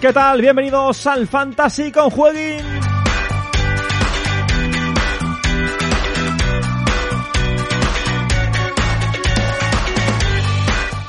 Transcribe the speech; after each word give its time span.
¿qué 0.00 0.12
tal? 0.12 0.40
Bienvenidos 0.40 1.06
al 1.06 1.28
Fantasy 1.28 1.92
con 1.92 2.10
Jueguin. 2.10 2.79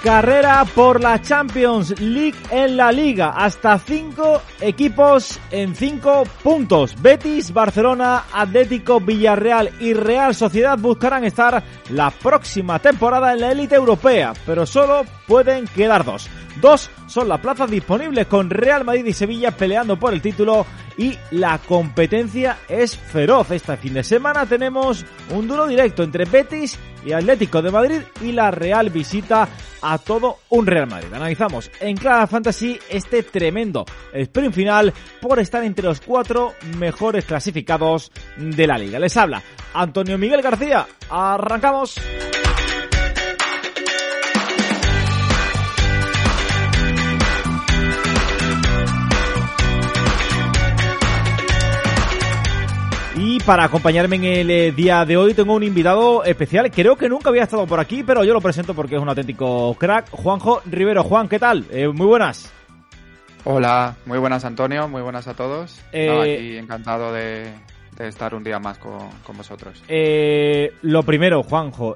Carrera 0.04 0.66
por 0.74 1.00
la 1.00 1.22
Champions 1.22 2.00
League 2.00 2.38
en 2.50 2.76
la 2.76 2.92
liga. 2.92 3.34
Hasta 3.36 3.78
cinco 3.78 4.42
equipos 4.60 5.40
en 5.52 5.76
cinco 5.76 6.24
puntos. 6.44 7.00
Betis, 7.00 7.54
Barcelona, 7.54 8.24
Atlético, 8.34 9.00
Villarreal 9.00 9.70
y 9.80 9.94
Real 9.94 10.34
Sociedad 10.34 10.78
buscarán 10.80 11.24
estar 11.24 11.64
la 11.90 12.10
próxima 12.10 12.80
temporada 12.80 13.34
en 13.34 13.42
la 13.42 13.52
élite 13.52 13.76
europea, 13.76 14.34
pero 14.46 14.66
solo 14.66 15.04
pueden 15.28 15.66
quedar 15.68 16.04
dos. 16.04 16.28
Dos 16.60 16.90
son 17.08 17.30
las 17.30 17.40
plazas 17.40 17.70
disponibles 17.70 18.26
con 18.26 18.50
Real 18.50 18.84
Madrid 18.84 19.06
y 19.06 19.14
Sevilla 19.14 19.52
peleando 19.52 19.98
por 19.98 20.14
el 20.14 20.22
título 20.22 20.66
y 20.98 21.18
la 21.32 21.60
competencia 21.60 22.58
es 22.68 22.98
feroz. 22.98 23.52
Este 23.52 23.78
fin 23.78 23.94
de 23.94 24.04
semana 24.04 24.46
tenemos 24.46 25.06
un 25.30 25.48
duro 25.48 25.68
directo 25.68 26.04
entre 26.04 26.26
Betis 26.26 26.78
y 27.06 27.14
Atlético 27.14 27.62
de 27.62 27.72
Madrid 27.72 28.02
y 28.22 28.32
la 28.32 28.52
Real 28.52 28.90
visita 28.90 29.48
a 29.82 29.98
todo 29.98 30.40
un 30.50 30.68
Real 30.68 30.88
Madrid. 30.88 31.14
Analizamos 31.14 31.72
en 31.80 31.98
Clara 31.98 32.28
Fantasy 32.28 32.80
este 32.90 33.24
tremendo 33.24 33.86
sprint 34.14 34.54
final 34.54 34.94
por 35.20 35.40
estar 35.40 35.64
entre 35.64 35.86
los 35.86 36.02
cuatro 36.02 36.54
mejores 36.78 37.26
clasificados 37.26 38.12
de 38.38 38.68
la 38.68 38.78
liga. 38.78 39.00
Les 39.00 39.16
habla 39.18 39.42
Antonio 39.74 40.18
Miguel 40.18 40.42
García. 40.42 40.88
Arrancamos. 41.10 41.96
Y 53.34 53.40
para 53.40 53.64
acompañarme 53.64 54.18
en 54.18 54.26
el 54.26 54.52
eh, 54.52 54.72
día 54.74 55.06
de 55.06 55.16
hoy 55.16 55.34
tengo 55.34 55.54
un 55.54 55.64
invitado 55.64 56.22
especial. 56.26 56.70
Creo 56.70 56.98
que 56.98 57.08
nunca 57.08 57.30
había 57.30 57.44
estado 57.44 57.66
por 57.66 57.80
aquí, 57.80 58.04
pero 58.04 58.26
yo 58.26 58.34
lo 58.34 58.42
presento 58.42 58.74
porque 58.74 58.96
es 58.96 59.02
un 59.02 59.08
auténtico 59.08 59.74
crack. 59.76 60.10
Juanjo 60.10 60.62
Rivero. 60.66 61.02
Juan, 61.06 61.30
¿qué 61.30 61.40
tal? 61.40 61.64
Eh, 61.72 61.88
muy 61.88 62.08
buenas. 62.08 62.52
Hola, 63.46 63.96
muy 64.06 64.20
buenas 64.20 64.44
Antonio, 64.44 64.90
muy 64.90 65.02
buenas 65.02 65.30
a 65.30 65.34
todos. 65.34 65.80
Eh, 65.94 66.58
encantado 66.62 67.14
de, 67.14 67.54
estar 68.00 68.36
un 68.36 68.44
día 68.44 68.60
más 68.60 68.78
con, 68.78 69.00
vosotros. 69.38 69.82
lo 70.82 71.04
primero, 71.04 71.42
Juanjo, 71.42 71.96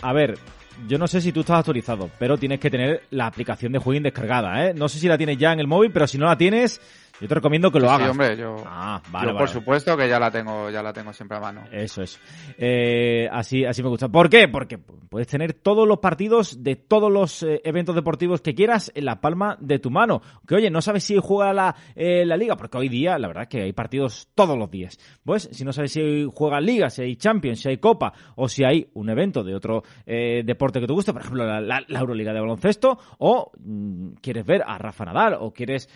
a 0.00 0.12
ver, 0.12 0.38
yo 0.86 0.98
no 0.98 1.08
sé 1.08 1.20
si 1.20 1.32
tú 1.32 1.40
estás 1.40 1.58
actualizado, 1.58 2.10
pero 2.18 2.36
tienes 2.36 2.60
que 2.60 2.70
tener 2.70 3.02
la 3.10 3.26
aplicación 3.26 3.72
de 3.72 3.78
Juegin 3.78 4.02
descargada, 4.02 4.66
¿eh? 4.66 4.74
No 4.74 4.88
sé 4.88 4.98
si 4.98 5.08
la 5.08 5.16
tienes 5.16 5.38
ya 5.38 5.52
en 5.52 5.60
el 5.60 5.66
móvil, 5.66 5.90
pero 5.90 6.06
si 6.06 6.18
no 6.18 6.26
la 6.26 6.36
tienes, 6.36 6.80
yo 7.20 7.28
te 7.28 7.34
recomiendo 7.34 7.70
que 7.70 7.80
lo 7.80 7.90
hagas. 7.90 8.08
Sí, 8.08 8.10
hombre, 8.10 8.36
yo, 8.36 8.56
ah, 8.66 9.00
vale, 9.10 9.32
por 9.32 9.48
supuesto 9.48 9.96
que 9.96 10.06
ya 10.08 10.20
la 10.20 10.30
tengo, 10.30 10.68
ya 10.70 10.82
la 10.82 10.92
tengo 10.92 11.12
siempre 11.14 11.38
a 11.38 11.40
mano. 11.40 11.64
Eso 11.72 12.02
es. 12.02 12.20
Eh, 12.58 13.26
así, 13.32 13.64
así 13.64 13.82
me 13.82 13.88
gusta. 13.88 14.08
¿Por 14.08 14.28
qué? 14.28 14.48
Porque 14.48 14.76
puedes 14.76 15.26
tener 15.26 15.54
todos 15.54 15.88
los 15.88 15.98
partidos 15.98 16.62
de 16.62 16.76
todos 16.76 17.10
los 17.10 17.42
eh, 17.42 17.62
eventos 17.64 17.94
deportivos 17.94 18.42
que 18.42 18.54
quieras 18.54 18.92
en 18.94 19.06
la 19.06 19.20
palma 19.20 19.56
de 19.60 19.78
tu 19.78 19.90
mano. 19.90 20.20
Que 20.46 20.56
oye, 20.56 20.70
no 20.70 20.82
sabes 20.82 21.04
si 21.04 21.16
juega 21.16 21.54
la, 21.54 21.74
eh, 21.94 22.26
la 22.26 22.36
liga, 22.36 22.56
porque 22.56 22.76
hoy 22.76 22.88
día 22.90 23.18
la 23.18 23.28
verdad 23.28 23.44
es 23.44 23.48
que 23.48 23.62
hay 23.62 23.72
partidos 23.72 24.28
todos 24.34 24.58
los 24.58 24.70
días. 24.70 24.98
Pues 25.24 25.48
si 25.52 25.64
no 25.64 25.72
sabes 25.72 25.92
si 25.92 26.28
juega 26.34 26.60
liga, 26.60 26.90
si 26.90 27.02
hay 27.02 27.16
Champions, 27.16 27.60
si 27.60 27.70
hay 27.70 27.78
Copa 27.78 28.12
o 28.34 28.48
si 28.48 28.62
hay 28.62 28.90
un 28.92 29.08
evento 29.08 29.42
de 29.42 29.54
otro 29.54 29.82
deporte 30.04 30.80
que 30.80 30.86
te 30.86 30.92
guste, 30.92 31.12
por 31.12 31.22
ejemplo 31.22 31.46
la, 31.46 31.60
la, 31.60 32.00
Euroliga 32.00 32.32
de 32.32 32.40
baloncesto, 32.40 32.98
o 33.18 33.52
mm, 33.58 34.14
quieres 34.20 34.44
ver 34.44 34.62
a 34.66 34.76
Rafa 34.76 35.04
Nadal 35.06 35.38
o 35.40 35.52
quieres 35.52 35.88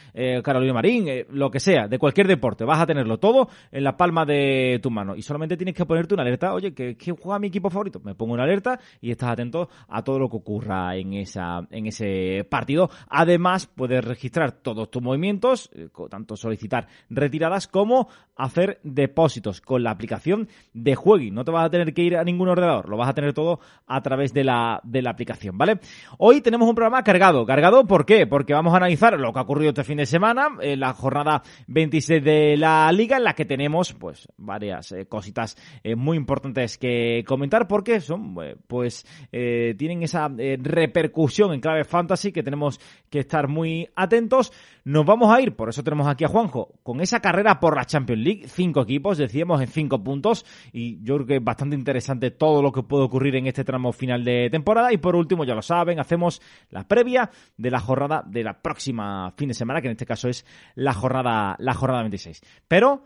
Carolina 0.43 0.73
Marín 0.73 1.10
lo 1.31 1.51
que 1.51 1.61
sea, 1.61 1.89
de 1.89 1.99
cualquier 1.99 2.27
deporte, 2.27 2.65
vas 2.65 2.81
a 2.81 2.87
tenerlo 2.87 3.19
todo 3.19 3.49
en 3.71 3.85
la 3.85 3.97
palma 3.97 4.25
de 4.25 4.79
tu 4.83 4.91
mano 4.91 5.15
y 5.17 5.23
solamente 5.23 5.57
tienes 5.57 5.75
que 5.75 5.87
ponerte 5.87 6.15
una 6.15 6.23
alerta, 6.23 6.55
oye, 6.55 6.73
que, 6.73 6.97
juega 7.21 7.39
mi 7.39 7.49
equipo 7.49 7.71
favorito, 7.71 8.01
me 8.05 8.15
pongo 8.15 8.35
una 8.35 8.45
alerta 8.45 8.79
y 9.01 9.11
estás 9.11 9.31
atento 9.31 9.69
a 9.89 10.03
todo 10.03 10.19
lo 10.19 10.29
que 10.29 10.37
ocurra 10.37 10.97
en 10.97 11.15
esa 11.15 11.67
en 11.71 11.87
ese 11.87 12.47
partido. 12.49 12.91
Además, 13.09 13.67
puedes 13.67 14.05
registrar 14.05 14.53
todos 14.53 14.91
tus 14.91 15.03
movimientos, 15.03 15.71
eh, 15.75 15.89
tanto 16.09 16.37
solicitar 16.37 16.87
retiradas 17.09 17.69
como 17.69 18.09
hacer 18.37 18.81
depósitos 18.83 19.61
con 19.61 19.83
la 19.83 19.91
aplicación 19.91 20.49
de 20.73 20.95
Juegui. 20.95 21.31
No 21.31 21.45
te 21.45 21.51
vas 21.51 21.67
a 21.67 21.71
tener 21.71 21.93
que 21.93 22.03
ir 22.03 22.17
a 22.17 22.25
ningún 22.25 22.49
ordenador, 22.49 22.89
lo 22.89 22.97
vas 22.97 23.09
a 23.09 23.15
tener 23.15 23.33
todo 23.33 23.61
a 23.87 24.01
través 24.03 24.33
de 24.33 24.45
la, 24.45 24.81
de 24.85 25.03
la 25.03 25.11
aplicación, 25.11 25.59
¿vale? 25.59 25.81
Hoy 26.19 26.41
tenemos 26.41 26.69
un 26.69 26.75
programa 26.75 27.03
cargado. 27.03 27.45
¿Cargado 27.45 27.87
por 27.87 28.07
qué? 28.07 28.27
Porque 28.27 28.55
vamos 28.55 28.73
a 28.75 28.79
analizar 28.79 29.19
lo 29.19 29.33
que 29.33 29.39
ha 29.39 29.43
ocurrido 29.43 29.71
este 29.71 29.85
fin 29.85 29.99
de 29.99 30.07
semana, 30.07 30.49
la 30.61 30.93
jornada 31.01 31.43
26 31.67 32.23
de 32.23 32.57
la 32.57 32.93
liga, 32.93 33.17
en 33.17 33.25
la 33.25 33.35
que 33.35 33.45
tenemos 33.45 33.93
pues 33.95 34.29
varias 34.37 34.93
eh, 34.93 35.07
cositas 35.07 35.57
eh, 35.83 35.97
muy 35.97 36.17
importantes 36.17 36.79
que 36.79 37.25
comentar, 37.27 37.67
porque 37.67 38.01
son, 38.01 38.37
eh, 38.43 38.57
pues, 38.67 39.07
tienen 39.31 40.03
esa 40.03 40.29
repercusión 40.29 41.53
en 41.53 41.61
clave 41.61 41.85
fantasy 41.85 42.33
que 42.33 42.43
tenemos 42.43 42.79
que 43.11 43.19
estar 43.19 43.49
muy 43.49 43.89
atentos. 43.97 44.53
Nos 44.85 45.05
vamos 45.05 45.35
a 45.35 45.41
ir, 45.41 45.55
por 45.57 45.69
eso 45.69 45.83
tenemos 45.83 46.07
aquí 46.07 46.25
a 46.25 46.29
Juanjo, 46.29 46.79
con 46.83 47.01
esa 47.01 47.21
carrera 47.21 47.61
por 47.61 47.77
la 47.77 47.85
Champions 47.85 48.23
League, 48.23 48.49
cinco 48.49 48.83
equipos, 48.83 49.19
decíamos 49.19 49.61
en 49.61 49.69
cinco 49.69 50.03
puntos, 50.03 50.47
y 50.73 51.03
yo 51.03 51.17
creo 51.17 51.27
que 51.27 51.37
es 51.37 51.45
bastante 51.45 51.77
interesante 51.77 52.31
todo 52.31 52.63
lo 52.63 52.73
que 52.73 52.83
puede 52.83 53.05
ocurrir 53.05 53.37
en 53.37 53.47
este 53.47 53.65
tramo 53.65 53.93
final 53.93 54.25
de 54.25 54.49
temporada. 54.51 54.93
Y 54.93 54.99
por 54.99 55.17
último, 55.17 55.45
ya 55.45 55.55
lo 55.55 55.63
saben, 55.63 55.99
hacemos 55.99 56.41
la 56.71 56.87
previa 56.87 57.31
de 57.57 57.71
la 57.71 57.81
jornada 57.81 58.23
de 58.27 58.45
la 58.45 58.63
próxima 58.63 59.33
fin 59.37 59.49
de 59.49 59.55
semana, 59.55 59.81
que 59.81 59.89
en 59.89 59.93
este 59.93 60.07
caso 60.07 60.29
es 60.29 60.47
la 60.75 60.95
jornada, 60.95 61.57
la 61.59 61.75
jornada 61.75 62.03
26. 62.03 62.41
Pero 62.69 63.05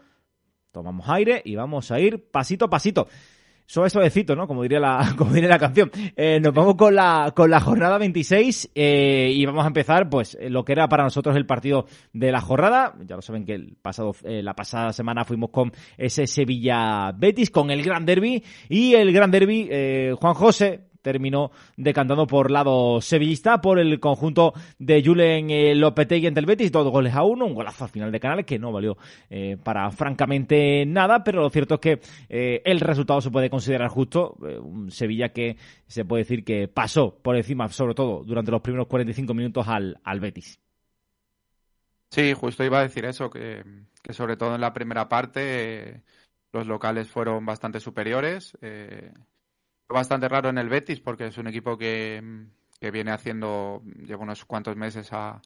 tomamos 0.70 1.08
aire 1.08 1.40
y 1.44 1.54
vamos 1.54 1.90
a 1.90 2.00
ir 2.00 2.30
pasito 2.30 2.66
a 2.66 2.70
pasito 2.70 3.08
suave 3.66 3.90
suavecito, 3.90 4.36
¿no? 4.36 4.46
Como 4.46 4.62
diría 4.62 4.80
la, 4.80 5.14
como 5.18 5.32
diría 5.32 5.48
la 5.48 5.58
canción. 5.58 5.90
Eh, 6.16 6.40
nos 6.40 6.52
vamos 6.52 6.74
con 6.76 6.94
la, 6.94 7.32
con 7.34 7.50
la 7.50 7.60
jornada 7.60 7.98
26 7.98 8.70
eh, 8.74 9.30
y 9.34 9.44
vamos 9.46 9.64
a 9.64 9.68
empezar, 9.68 10.08
pues, 10.08 10.36
lo 10.48 10.64
que 10.64 10.72
era 10.72 10.88
para 10.88 11.04
nosotros 11.04 11.36
el 11.36 11.46
partido 11.46 11.86
de 12.12 12.32
la 12.32 12.40
jornada. 12.40 12.94
Ya 13.06 13.16
lo 13.16 13.22
saben 13.22 13.44
que 13.44 13.54
el 13.54 13.76
pasado, 13.80 14.14
eh, 14.24 14.42
la 14.42 14.54
pasada 14.54 14.92
semana 14.92 15.24
fuimos 15.24 15.50
con 15.50 15.72
ese 15.96 16.26
Sevilla 16.26 17.12
Betis, 17.12 17.50
con 17.50 17.70
el 17.70 17.82
Gran 17.82 18.06
Derby 18.06 18.42
y 18.68 18.94
el 18.94 19.12
Gran 19.12 19.30
Derby, 19.30 19.68
eh, 19.70 20.14
Juan 20.20 20.34
José, 20.34 20.88
terminó 21.04 21.52
decantando 21.76 22.26
por 22.26 22.50
lado 22.50 23.00
sevillista 23.00 23.60
por 23.60 23.78
el 23.78 24.00
conjunto 24.00 24.54
de 24.78 25.04
Julen 25.04 25.50
eh, 25.50 25.74
Lopetegui 25.74 26.26
ante 26.26 26.40
el 26.40 26.46
Betis, 26.46 26.72
dos 26.72 26.90
goles 26.90 27.14
a 27.14 27.22
uno, 27.22 27.44
un 27.44 27.54
golazo 27.54 27.84
al 27.84 27.90
final 27.90 28.10
de 28.10 28.18
Canales 28.18 28.46
que 28.46 28.58
no 28.58 28.72
valió 28.72 28.96
eh, 29.28 29.58
para 29.62 29.88
francamente 29.90 30.84
nada, 30.86 31.22
pero 31.22 31.42
lo 31.42 31.50
cierto 31.50 31.74
es 31.74 31.80
que 31.80 32.00
eh, 32.28 32.62
el 32.64 32.80
resultado 32.80 33.20
se 33.20 33.30
puede 33.30 33.50
considerar 33.50 33.88
justo, 33.88 34.34
un 34.62 34.90
Sevilla 34.90 35.28
que 35.28 35.58
se 35.86 36.04
puede 36.04 36.22
decir 36.22 36.42
que 36.42 36.68
pasó 36.68 37.14
por 37.22 37.36
encima, 37.36 37.68
sobre 37.68 37.94
todo 37.94 38.24
durante 38.24 38.50
los 38.50 38.62
primeros 38.62 38.86
45 38.86 39.34
minutos 39.34 39.68
al, 39.68 40.00
al 40.02 40.20
Betis. 40.20 40.58
Sí, 42.10 42.32
justo 42.32 42.64
iba 42.64 42.78
a 42.78 42.82
decir 42.82 43.04
eso, 43.04 43.28
que, 43.28 43.62
que 44.02 44.12
sobre 44.14 44.36
todo 44.36 44.54
en 44.54 44.60
la 44.62 44.72
primera 44.72 45.08
parte 45.08 46.02
los 46.52 46.66
locales 46.66 47.10
fueron 47.10 47.44
bastante 47.44 47.80
superiores 47.80 48.56
bastante 49.88 50.28
raro 50.28 50.48
en 50.48 50.58
el 50.58 50.68
Betis 50.68 51.00
porque 51.00 51.26
es 51.26 51.38
un 51.38 51.46
equipo 51.46 51.76
que, 51.78 52.22
viene 52.80 53.12
haciendo, 53.12 53.82
lleva 54.04 54.22
unos 54.22 54.44
cuantos 54.44 54.76
meses 54.76 55.12
a, 55.12 55.40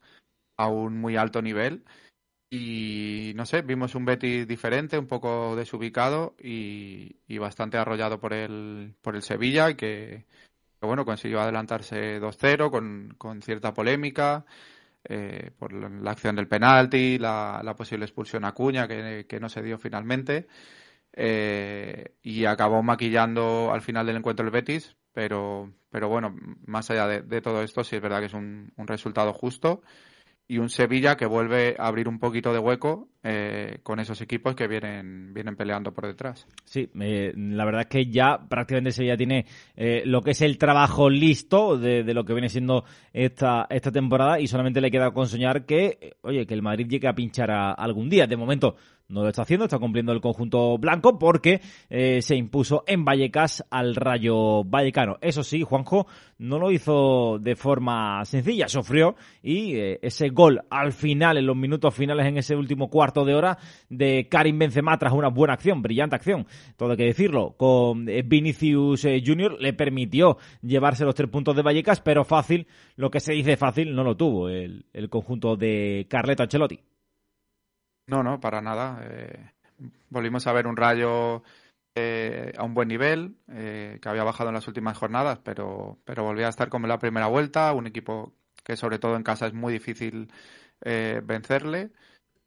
a 0.57 0.69
un 0.69 0.99
muy 0.99 1.17
alto 1.17 1.41
nivel. 1.43 1.85
Y 2.51 3.33
no 3.37 3.45
sé, 3.45 3.61
vimos 3.63 3.95
un 3.95 4.07
Betis 4.07 4.49
diferente, 4.49 4.99
un 4.99 5.07
poco 5.07 5.55
desubicado 5.55 6.35
y, 6.43 7.39
bastante 7.39 7.77
arrollado 7.77 8.21
por 8.21 8.33
el, 8.33 8.95
por 9.03 9.17
el 9.17 9.23
Sevilla, 9.23 9.75
que, 9.77 10.25
que 10.81 10.87
bueno, 10.87 11.05
consiguió 11.05 11.41
adelantarse 11.41 12.21
2-0 12.21 12.71
con, 12.71 13.15
con, 13.19 13.43
cierta 13.43 13.75
polémica 13.75 14.47
eh, 15.05 15.51
por 15.59 15.73
la 15.75 16.11
acción 16.11 16.37
del 16.37 16.49
penalti, 16.49 17.19
la, 17.19 17.61
la 17.63 17.77
posible 17.77 18.07
expulsión 18.07 18.45
a 18.47 18.53
Cuña, 18.53 18.89
que, 18.89 19.27
que 19.29 19.41
no 19.41 19.51
se 19.51 19.63
dio 19.63 19.79
finalmente. 19.79 20.49
Eh, 21.21 22.13
y 22.23 22.45
acabó 22.45 22.81
maquillando 22.85 23.73
al 23.73 23.83
final 23.83 24.07
del 24.07 24.19
encuentro 24.19 24.47
el 24.47 24.53
Betis, 24.53 24.97
pero, 25.13 25.73
pero 25.91 26.09
bueno, 26.09 26.33
más 26.65 26.93
allá 26.93 27.09
de, 27.09 27.41
todo 27.41 27.61
esto, 27.65 27.83
sí 27.83 27.97
es 27.97 28.03
verdad 28.03 28.21
que 28.21 28.27
es 28.27 28.35
un, 28.35 28.73
resultado 28.77 29.33
justo 29.33 29.83
y 30.47 30.59
un 30.59 30.69
Sevilla 30.71 31.17
que 31.17 31.27
vuelve 31.27 31.75
a 31.77 31.89
abrir 31.89 32.07
un 32.07 32.21
poquito 32.21 32.53
de 32.53 32.61
hueco 32.61 33.09
eh, 33.25 33.81
con 33.83 33.99
esos 33.99 34.21
equipos 34.21 34.55
que 34.55 34.69
vienen, 34.69 35.35
vienen 35.35 35.57
peleando 35.57 35.93
por 35.93 36.07
detrás. 36.07 36.47
Sí, 36.65 36.89
la 36.95 37.65
verdad 37.65 37.81
es 37.81 37.89
que 37.89 38.07
ya 38.07 38.39
prácticamente 38.49 38.93
Sevilla 38.93 39.17
tiene 39.17 39.45
eh, 39.75 40.03
lo 40.05 40.23
que 40.23 40.31
es 40.31 40.41
el 40.41 40.57
trabajo 40.57 41.11
listo 41.11 41.77
de, 41.77 42.05
lo 42.15 42.25
que 42.25 42.33
viene 42.33 42.49
siendo 42.49 42.85
esta, 43.13 43.67
esta 43.71 43.91
temporada 43.91 44.39
y 44.39 44.47
solamente 44.47 44.81
le 44.81 44.93
queda 44.93 45.11
con 45.11 45.27
soñar 45.27 45.67
que, 45.67 46.17
oye, 46.21 46.47
que 46.47 46.55
el 46.55 46.63
Madrid 46.63 46.87
llegue 46.87 47.09
a 47.09 47.15
pinchar 47.17 47.51
algún 47.51 48.09
día. 48.09 48.29
De 48.29 48.37
momento 48.37 48.77
no 49.09 49.23
lo 49.23 49.29
está 49.29 49.43
haciendo, 49.43 49.65
está 49.65 49.79
cumpliendo 49.79 50.13
el 50.13 50.21
conjunto 50.21 50.77
blanco 50.77 51.19
porque 51.19 51.63
eh, 51.89 52.21
se 52.21 52.37
impuso 52.37 52.85
en 52.87 53.07
Vallecas 53.07 53.65
al 53.71 53.95
Rayo 53.95 54.65
Vallecano. 54.65 55.17
Eso 55.23 55.43
sí, 55.43 55.63
Juanjo 55.63 56.07
no 56.37 56.59
lo 56.59 56.71
hizo 56.71 57.39
de 57.39 57.57
forma 57.57 58.23
sencilla, 58.27 58.69
sufrió 58.69 59.17
y 59.43 59.77
eh, 59.77 59.99
ese 60.03 60.29
gol 60.29 60.61
al 60.69 60.93
final, 60.93 61.39
en 61.39 61.47
los 61.47 61.57
minutos 61.57 61.95
finales, 61.95 62.27
en 62.27 62.37
ese 62.37 62.55
último 62.55 62.91
cuarto 62.91 63.25
de 63.25 63.35
hora 63.35 63.57
de 63.89 64.29
Karim 64.29 64.59
Benzema 64.59 64.99
tras 64.99 65.15
una 65.15 65.29
buena 65.29 65.55
acción, 65.55 65.81
brillante 65.81 66.17
acción, 66.17 66.47
todo 66.77 66.91
hay 66.91 66.99
que 66.99 67.05
decirlo, 67.05 67.55
con 67.57 68.11
eh, 68.11 68.23
Vinicius 68.23 69.07
Junior 69.25 69.57
le 69.59 69.73
permitió 69.73 70.37
llevarse 70.61 71.07
los 71.07 71.15
tres 71.15 71.31
puntos 71.31 71.57
de 71.57 71.63
Vallecas, 71.63 72.03
pero 72.03 72.25
fácil, 72.25 72.67
lo 72.97 73.11
que 73.11 73.21
se 73.21 73.33
dice 73.33 73.57
fácil, 73.57 73.95
no 73.95 74.05
lo 74.05 74.19
tuvo 74.19 74.51
el, 74.51 74.85
el 74.93 75.09
conjunto 75.09 75.57
de 75.57 76.07
Carleto 76.11 76.43
Ancelotti. 76.43 76.79
No, 78.09 78.23
no, 78.23 78.41
para 78.41 78.61
nada. 78.63 79.01
Eh, 79.03 79.51
volvimos 80.09 80.47
a 80.47 80.53
ver 80.53 80.67
un 80.67 80.77
rayo 80.77 81.43
eh, 81.95 82.53
a 82.57 82.65
un 82.65 82.75
buen 82.75 82.89
nivel, 82.89 83.37
eh, 83.49 83.99
que 84.01 84.09
había 84.09 84.25
bajado 84.25 84.49
en 84.49 84.55
las 84.55 84.67
últimas 84.67 84.97
jornadas, 84.97 85.41
pero, 85.45 85.99
pero 86.05 86.25
volvía 86.25 86.47
a 86.47 86.51
estar 86.51 86.71
como 86.71 86.87
en 86.87 86.91
la 86.91 86.99
primera 86.99 87.27
vuelta, 87.27 87.73
un 87.75 87.87
equipo 87.87 88.33
que 88.65 88.77
sobre 88.77 88.99
todo 88.99 89.17
en 89.17 89.23
casa 89.25 89.47
es 89.47 89.55
muy 89.55 89.73
difícil 89.73 90.33
vencerle. 90.81 91.91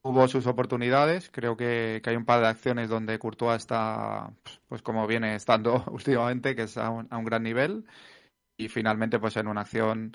Hubo 0.03 0.27
sus 0.27 0.47
oportunidades, 0.47 1.29
creo 1.31 1.57
que, 1.57 2.01
hay 2.05 2.15
un 2.15 2.25
par 2.25 2.41
de 2.41 2.47
acciones 2.47 2.89
donde 2.89 3.19
Courtois 3.19 3.57
está, 3.57 4.33
pues 4.67 4.81
como 4.81 5.07
viene 5.07 5.35
estando 5.35 5.83
últimamente, 5.91 6.55
que 6.55 6.63
es 6.63 6.77
a 6.77 6.89
un, 6.89 7.07
a 7.11 7.17
un 7.17 7.25
gran 7.25 7.43
nivel, 7.43 7.85
y 8.57 8.69
finalmente 8.69 9.19
pues 9.19 9.37
en 9.37 9.47
una 9.47 9.61
acción 9.61 10.13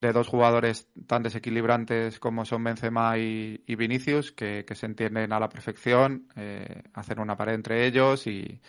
de 0.00 0.12
dos 0.12 0.28
jugadores 0.28 0.88
tan 1.06 1.22
desequilibrantes 1.22 2.20
como 2.20 2.44
son 2.44 2.64
Benzema 2.64 3.18
y, 3.18 3.60
Vinicius, 3.66 4.32
que, 4.32 4.64
se 4.72 4.86
entienden 4.86 5.32
a 5.32 5.40
la 5.40 5.48
perfección, 5.48 6.28
eh, 6.36 6.82
hacen 6.94 7.18
una 7.18 7.36
pared 7.36 7.54
entre 7.54 7.86
ellos 7.86 8.26
y, 8.26 8.60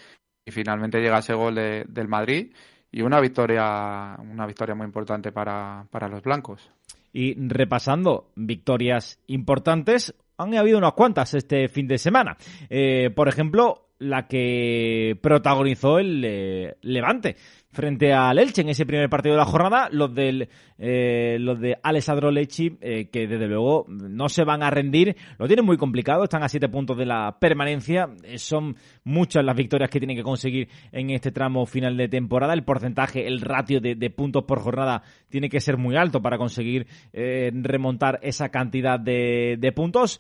finalmente 0.48 1.00
llega 1.00 1.20
ese 1.20 1.36
gol 1.36 1.54
del 1.54 2.08
Madrid 2.08 2.52
y 2.92 3.04
una 3.04 3.20
victoria, 3.20 4.18
una 4.20 4.48
victoria 4.48 4.74
muy 4.74 4.86
importante 4.86 5.32
para, 5.32 5.86
los 6.10 6.24
blancos. 6.24 6.72
Y 7.14 7.36
repasando 7.36 8.32
victorias 8.36 9.20
importantes, 9.28 10.16
han 10.38 10.56
habido 10.56 10.80
unas 10.80 10.94
cuantas 10.94 11.36
este 11.36 11.68
fin 11.68 11.88
de 11.88 12.00
semana. 12.00 12.36
Eh, 12.68 13.12
por 13.16 13.28
ejemplo, 13.28 13.90
la 14.00 14.28
que 14.28 15.18
protagonizó 15.22 16.00
el 16.00 16.24
eh, 16.26 16.78
Levante 16.82 17.36
frente 17.72 18.14
al 18.14 18.40
Elche 18.40 18.62
en 18.62 18.70
ese 18.70 18.86
primer 18.86 19.10
partido 19.10 19.36
de 19.36 19.40
la 19.40 19.46
jornada, 19.46 19.90
los 19.92 20.14
del 20.14 20.50
eh, 20.78 21.38
los 21.40 21.60
de 21.60 21.78
Alessandro 21.84 22.32
Lecci, 22.32 22.78
eh, 22.82 23.10
que 23.12 23.28
desde 23.28 23.48
luego 23.48 23.86
no 23.88 24.30
se 24.30 24.44
van 24.44 24.64
a 24.64 24.70
rendir, 24.70 25.16
lo 25.38 25.48
tienen 25.48 25.66
muy 25.66 25.78
complicado, 25.78 26.24
están 26.24 26.44
a 26.44 26.50
siete 26.50 26.70
puntos 26.70 26.98
de 26.98 27.06
la 27.06 27.38
permanencia, 27.40 28.10
eh, 28.24 28.38
son 28.38 28.76
muchas 29.04 29.44
las 29.44 29.56
victorias 29.56 29.90
que 29.90 30.00
tienen 30.00 30.18
que 30.18 30.24
conseguir 30.24 30.70
en 30.92 31.12
este 31.12 31.32
tramo 31.32 31.66
final 31.66 31.96
de 31.98 32.08
temporada, 32.08 32.54
el 32.54 32.64
porcentaje, 32.64 33.28
el 33.28 33.42
ratio 33.42 33.80
de, 33.80 34.10
puntos 34.10 34.44
por 34.44 34.60
jornada 34.60 35.04
tiene 35.30 35.50
que 35.50 35.60
ser 35.60 35.78
muy 35.78 35.96
alto 35.96 36.22
para 36.22 36.38
conseguir 36.38 36.88
remontar 37.14 38.20
esa 38.24 38.50
cantidad 38.50 39.00
de, 39.00 39.58
de 39.60 39.72
puntos. 39.72 40.20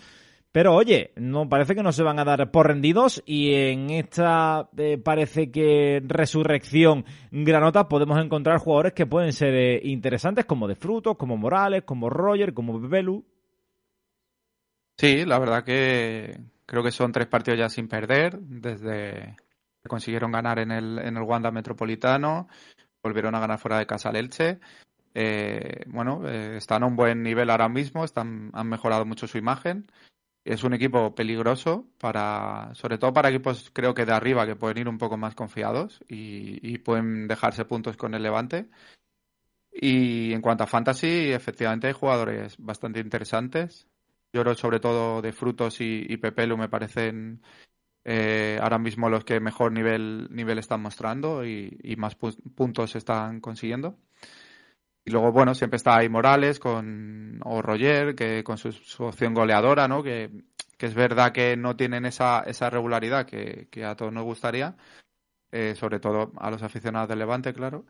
Pero 0.51 0.73
oye, 0.73 1.11
no 1.15 1.47
parece 1.47 1.75
que 1.75 1.83
no 1.83 1.91
se 1.91 2.01
van 2.01 2.17
a 2.17 2.25
dar 2.25 2.49
por 2.49 2.67
rendidos 2.67 3.21
y 3.25 3.53
en 3.53 3.91
esta 3.91 4.67
eh, 4.77 4.97
parece 4.97 5.51
que 5.51 6.01
resurrección 6.03 7.05
granota 7.29 7.87
podemos 7.87 8.19
encontrar 8.19 8.57
jugadores 8.57 8.93
que 8.93 9.05
pueden 9.05 9.31
ser 9.31 9.53
eh, 9.53 9.79
interesantes 9.83 10.45
como 10.45 10.67
De 10.67 10.75
Frutos, 10.75 11.17
como 11.17 11.37
Morales, 11.37 11.83
como 11.83 12.09
Roger, 12.09 12.55
como 12.55 12.79
Bebelu. 12.79 13.23
Sí, 14.97 15.23
la 15.23 15.37
verdad 15.37 15.63
que 15.63 16.39
creo 16.65 16.83
que 16.83 16.91
son 16.91 17.11
tres 17.11 17.27
partidos 17.27 17.59
ya 17.59 17.69
sin 17.69 17.87
perder 17.87 18.39
desde 18.39 19.37
que 19.83 19.87
consiguieron 19.87 20.31
ganar 20.31 20.57
en 20.57 20.71
el, 20.71 20.97
en 20.97 21.15
el 21.15 21.23
Wanda 21.23 21.51
Metropolitano, 21.51 22.47
volvieron 23.03 23.35
a 23.35 23.39
ganar 23.39 23.59
fuera 23.59 23.77
de 23.77 23.85
casa 23.85 24.09
al 24.09 24.15
Elche. 24.15 24.59
Eh, 25.13 25.83
bueno, 25.87 26.27
están 26.27 26.83
a 26.83 26.87
un 26.87 26.95
buen 26.95 27.21
nivel 27.21 27.49
ahora 27.49 27.69
mismo, 27.69 28.03
están, 28.03 28.49
han 28.53 28.67
mejorado 28.67 29.05
mucho 29.05 29.27
su 29.27 29.37
imagen 29.37 29.85
es 30.49 30.63
un 30.63 30.73
equipo 30.73 31.13
peligroso 31.13 31.85
para, 31.99 32.71
sobre 32.73 32.97
todo 32.97 33.13
para 33.13 33.29
equipos 33.29 33.69
creo 33.71 33.93
que 33.93 34.05
de 34.05 34.13
arriba 34.13 34.47
que 34.47 34.55
pueden 34.55 34.79
ir 34.79 34.89
un 34.89 34.97
poco 34.97 35.15
más 35.15 35.35
confiados 35.35 36.03
y, 36.07 36.79
pueden 36.79 37.27
dejarse 37.27 37.65
puntos 37.65 37.97
con 37.97 38.15
el 38.15 38.23
Levante. 38.23 38.67
Y 39.71 40.33
en 40.33 40.41
cuanto 40.41 40.63
a 40.63 40.67
fantasy, 40.67 41.31
efectivamente 41.31 41.85
hay 41.85 41.93
jugadores 41.93 42.57
bastante 42.57 42.99
interesantes. 42.99 43.87
Yo 44.33 44.41
creo 44.41 44.55
sobre 44.55 44.79
todo 44.79 45.21
de 45.21 45.33
Frutos 45.33 45.81
y, 45.81 46.05
y 46.09 46.17
Pepelu 46.17 46.57
me 46.57 46.67
parecen 46.67 47.43
eh, 48.03 48.57
ahora 48.59 48.79
mismo 48.79 49.07
los 49.07 49.23
que 49.25 49.39
mejor 49.39 49.71
nivel, 49.71 50.29
nivel 50.31 50.57
están 50.57 50.81
mostrando 50.81 51.45
y, 51.45 51.77
y 51.83 51.95
más 51.95 52.15
puntos 52.15 52.95
están 52.95 53.39
consiguiendo. 53.39 53.99
Y 55.05 55.11
luego, 55.11 55.31
bueno, 55.31 55.55
siempre 55.55 55.77
está 55.77 55.97
ahí 55.97 56.09
Morales 56.09 56.59
con, 56.59 57.39
o 57.43 57.61
Roger, 57.61 58.15
que 58.15 58.43
con 58.43 58.57
su, 58.57 58.69
opción 59.03 59.33
goleadora, 59.33 59.87
¿no? 59.87 60.03
Que, 60.03 60.29
es 60.77 60.93
verdad 60.93 61.33
que 61.33 61.57
no 61.57 61.75
tienen 61.75 62.05
esa, 62.05 62.41
esa 62.41 62.69
regularidad 62.69 63.25
que, 63.25 63.67
que 63.69 63.83
a 63.83 63.95
todos 63.95 64.13
nos 64.13 64.23
gustaría, 64.23 64.77
eh, 65.51 65.75
sobre 65.75 65.99
todo 65.99 66.31
a 66.37 66.49
los 66.51 66.63
aficionados 66.63 67.09
del 67.09 67.19
Levante, 67.19 67.53
claro. 67.53 67.85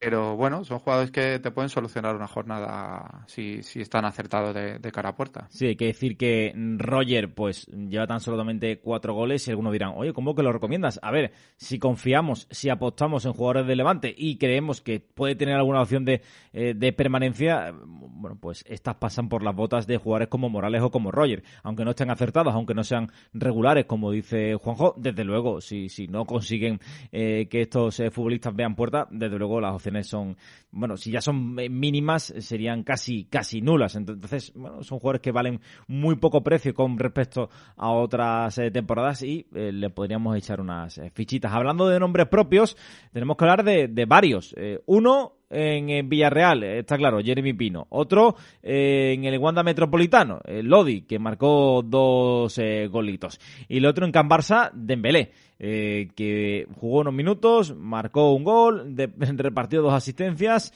Pero 0.00 0.36
bueno, 0.36 0.64
son 0.64 0.78
jugadores 0.78 1.10
que 1.10 1.40
te 1.40 1.50
pueden 1.50 1.68
solucionar 1.68 2.14
una 2.14 2.28
jornada 2.28 3.24
si, 3.26 3.64
si 3.64 3.80
están 3.80 4.04
acertados 4.04 4.54
de, 4.54 4.92
cara 4.92 5.08
a 5.08 5.16
puerta. 5.16 5.48
Sí, 5.50 5.66
hay 5.66 5.76
que 5.76 5.86
decir 5.86 6.16
que 6.16 6.52
Roger 6.78 7.34
pues 7.34 7.66
lleva 7.66 8.06
tan 8.06 8.20
solamente 8.20 8.78
cuatro 8.78 9.12
goles 9.12 9.46
y 9.46 9.50
algunos 9.50 9.72
dirán, 9.72 9.94
oye, 9.96 10.12
¿cómo 10.12 10.36
que 10.36 10.44
lo 10.44 10.52
recomiendas? 10.52 11.00
A 11.02 11.10
ver, 11.10 11.32
si 11.56 11.80
confiamos, 11.80 12.46
si 12.50 12.68
apostamos 12.68 13.24
en 13.24 13.32
jugadores 13.32 13.66
de 13.66 13.74
Levante 13.74 14.14
y 14.16 14.38
creemos 14.38 14.80
que 14.80 15.00
puede 15.00 15.34
tener 15.34 15.56
alguna 15.56 15.82
opción 15.82 16.04
de, 16.04 16.22
eh, 16.52 16.74
de 16.76 16.92
permanencia, 16.92 17.74
bueno, 17.84 18.38
pues 18.40 18.64
estas 18.68 18.94
pasan 18.96 19.28
por 19.28 19.42
las 19.42 19.56
botas 19.56 19.88
de 19.88 19.96
jugadores 19.96 20.28
como 20.28 20.48
Morales 20.48 20.82
o 20.82 20.92
como 20.92 21.10
Roger. 21.10 21.42
Aunque 21.64 21.84
no 21.84 21.90
estén 21.90 22.10
acertados, 22.10 22.54
aunque 22.54 22.74
no 22.74 22.84
sean 22.84 23.10
regulares, 23.32 23.86
como 23.86 24.12
dice 24.12 24.54
Juanjo, 24.54 24.94
desde 24.96 25.24
luego, 25.24 25.60
si, 25.60 25.88
si 25.88 26.06
no 26.06 26.24
consiguen 26.24 26.78
eh, 27.10 27.48
que 27.50 27.62
estos 27.62 27.98
eh, 27.98 28.12
futbolistas 28.12 28.54
vean 28.54 28.76
puerta, 28.76 29.08
desde 29.10 29.38
luego 29.38 29.60
las 29.60 29.74
opciones 29.74 29.87
son, 30.02 30.36
bueno, 30.70 30.96
si 30.96 31.10
ya 31.10 31.20
son 31.20 31.58
eh, 31.58 31.68
mínimas, 31.68 32.34
serían 32.38 32.82
casi, 32.82 33.24
casi 33.24 33.60
nulas. 33.60 33.96
Entonces, 33.96 34.52
bueno, 34.54 34.82
son 34.82 34.98
jugadores 34.98 35.22
que 35.22 35.32
valen 35.32 35.60
muy 35.86 36.16
poco 36.16 36.42
precio 36.42 36.74
con 36.74 36.98
respecto 36.98 37.50
a 37.76 37.90
otras 37.90 38.58
eh, 38.58 38.70
temporadas 38.70 39.22
y 39.22 39.46
eh, 39.54 39.72
le 39.72 39.90
podríamos 39.90 40.36
echar 40.36 40.60
unas 40.60 41.00
fichitas. 41.14 41.52
Hablando 41.52 41.88
de 41.88 41.98
nombres 41.98 42.28
propios, 42.28 42.76
tenemos 43.12 43.36
que 43.36 43.44
hablar 43.44 43.64
de 43.64 44.04
varios. 44.06 44.54
uno, 44.86 45.37
en, 45.50 46.08
Villarreal, 46.08 46.62
está 46.62 46.96
claro, 46.96 47.20
Jeremy 47.20 47.52
Pino. 47.52 47.86
Otro 47.90 48.36
en 48.62 49.24
el 49.24 49.38
Wanda 49.38 49.62
Metropolitano, 49.62 50.40
Lodi, 50.46 51.02
que 51.02 51.18
marcó 51.18 51.82
dos 51.84 52.60
golitos. 52.90 53.40
Y 53.68 53.78
el 53.78 53.86
otro 53.86 54.04
en 54.04 54.12
Can 54.12 54.28
Barça, 54.28 54.70
Dembélé. 54.72 55.32
Eh, 55.60 56.10
que 56.14 56.68
jugó 56.76 57.00
unos 57.00 57.12
minutos, 57.12 57.74
marcó 57.76 58.32
un 58.32 58.44
gol, 58.44 58.94
repartió 59.36 59.82
dos 59.82 59.92
asistencias. 59.92 60.72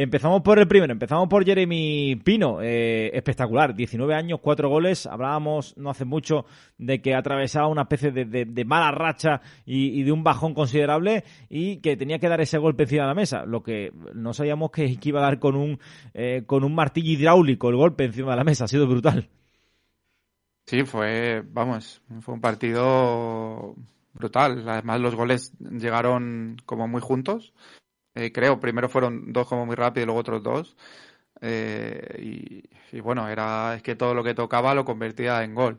Empezamos 0.00 0.42
por 0.42 0.60
el 0.60 0.68
primero, 0.68 0.92
empezamos 0.92 1.28
por 1.28 1.44
Jeremy 1.44 2.14
Pino, 2.22 2.62
eh, 2.62 3.10
espectacular, 3.14 3.74
19 3.74 4.14
años, 4.14 4.38
4 4.40 4.68
goles, 4.68 5.06
hablábamos 5.06 5.76
no 5.76 5.90
hace 5.90 6.04
mucho 6.04 6.44
de 6.78 7.02
que 7.02 7.16
atravesaba 7.16 7.66
una 7.66 7.82
especie 7.82 8.12
de, 8.12 8.64
mala 8.64 8.92
racha 8.92 9.40
y, 9.66 10.04
de 10.04 10.12
un 10.12 10.22
bajón 10.22 10.54
considerable 10.54 11.24
y 11.48 11.78
que 11.78 11.96
tenía 11.96 12.20
que 12.20 12.28
dar 12.28 12.40
ese 12.40 12.58
golpe 12.58 12.84
encima 12.84 13.02
de 13.02 13.08
la 13.08 13.14
mesa, 13.14 13.44
lo 13.44 13.64
que 13.64 13.92
no 14.14 14.32
sabíamos 14.34 14.70
que, 14.70 14.96
iba 15.02 15.18
a 15.18 15.24
dar 15.24 15.40
con 15.40 15.56
un, 15.56 15.80
eh, 16.14 16.44
con 16.46 16.62
un 16.62 16.76
martillo 16.76 17.10
hidráulico 17.10 17.68
el 17.68 17.74
golpe 17.74 18.04
encima 18.04 18.30
de 18.30 18.36
la 18.36 18.44
mesa, 18.44 18.66
ha 18.66 18.68
sido 18.68 18.86
brutal. 18.86 19.28
Sí, 20.66 20.84
fue, 20.84 21.42
vamos, 21.44 22.02
fue 22.20 22.34
un 22.34 22.40
partido 22.40 23.74
brutal. 24.14 24.62
Además, 24.68 25.00
los 25.00 25.16
goles 25.16 25.52
llegaron 25.58 26.56
como 26.66 26.86
muy 26.86 27.00
juntos. 27.00 27.52
Eh, 28.18 28.32
creo, 28.32 28.58
primero 28.58 28.88
fueron 28.88 29.32
dos 29.32 29.46
como 29.46 29.64
muy 29.64 29.76
rápido 29.76 30.02
y 30.02 30.06
luego 30.06 30.20
otros 30.20 30.42
dos. 30.42 30.76
Eh, 31.40 32.64
y, 32.92 33.00
bueno, 33.00 33.28
era 33.28 33.76
es 33.76 33.82
que 33.82 33.94
todo 33.94 34.12
lo 34.12 34.24
que 34.24 34.34
tocaba 34.34 34.74
lo 34.74 34.84
convertía 34.84 35.44
en 35.44 35.54
gol. 35.54 35.78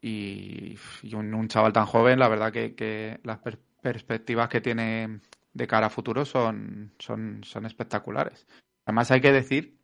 Y, 0.00 0.78
un, 1.12 1.48
chaval 1.48 1.72
tan 1.72 1.86
joven, 1.86 2.20
la 2.20 2.28
verdad 2.28 2.52
que, 2.52 3.18
las 3.24 3.40
perspectivas 3.82 4.48
que 4.48 4.60
tiene 4.60 5.20
de 5.54 5.66
cara 5.66 5.88
a 5.88 5.90
futuro 5.90 6.24
son, 6.24 6.92
son, 7.00 7.42
son 7.42 7.66
espectaculares. 7.66 8.46
Además, 8.84 9.10
hay 9.10 9.20
que 9.20 9.32
decir 9.32 9.76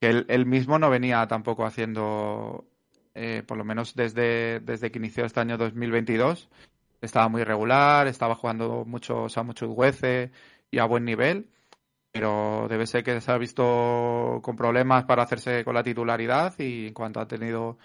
que 0.00 0.24
él, 0.28 0.46
mismo 0.46 0.78
no 0.78 0.90
venía 0.90 1.26
tampoco 1.26 1.66
haciendo, 1.66 2.68
eh, 3.14 3.42
por 3.44 3.58
lo 3.58 3.64
menos 3.64 3.96
desde, 3.96 4.60
desde 4.60 4.92
que 4.92 5.00
inició 5.00 5.24
este 5.24 5.40
año 5.40 5.58
2022, 5.58 6.48
estaba 7.00 7.28
muy 7.28 7.42
regular, 7.42 8.06
estaba 8.06 8.36
jugando 8.36 8.84
mucho, 8.84 9.24
o 9.24 9.28
sea, 9.28 9.42
mucho 9.42 9.68
huece 9.70 10.30
y 10.70 10.78
a 10.78 10.84
buen 10.84 11.04
nivel, 11.04 11.48
pero 12.12 12.66
debe 12.68 12.86
ser 12.86 13.04
que 13.04 13.20
se 13.20 13.32
ha 13.32 13.38
visto 13.38 14.40
con 14.42 14.56
problemas 14.56 15.04
para 15.04 15.22
hacerse 15.22 15.64
con 15.64 15.74
la 15.74 15.82
titularidad 15.82 16.54
y 16.58 16.88
en 16.88 16.94
cuanto 16.94 17.20
ha 17.20 17.28
tenido 17.28 17.78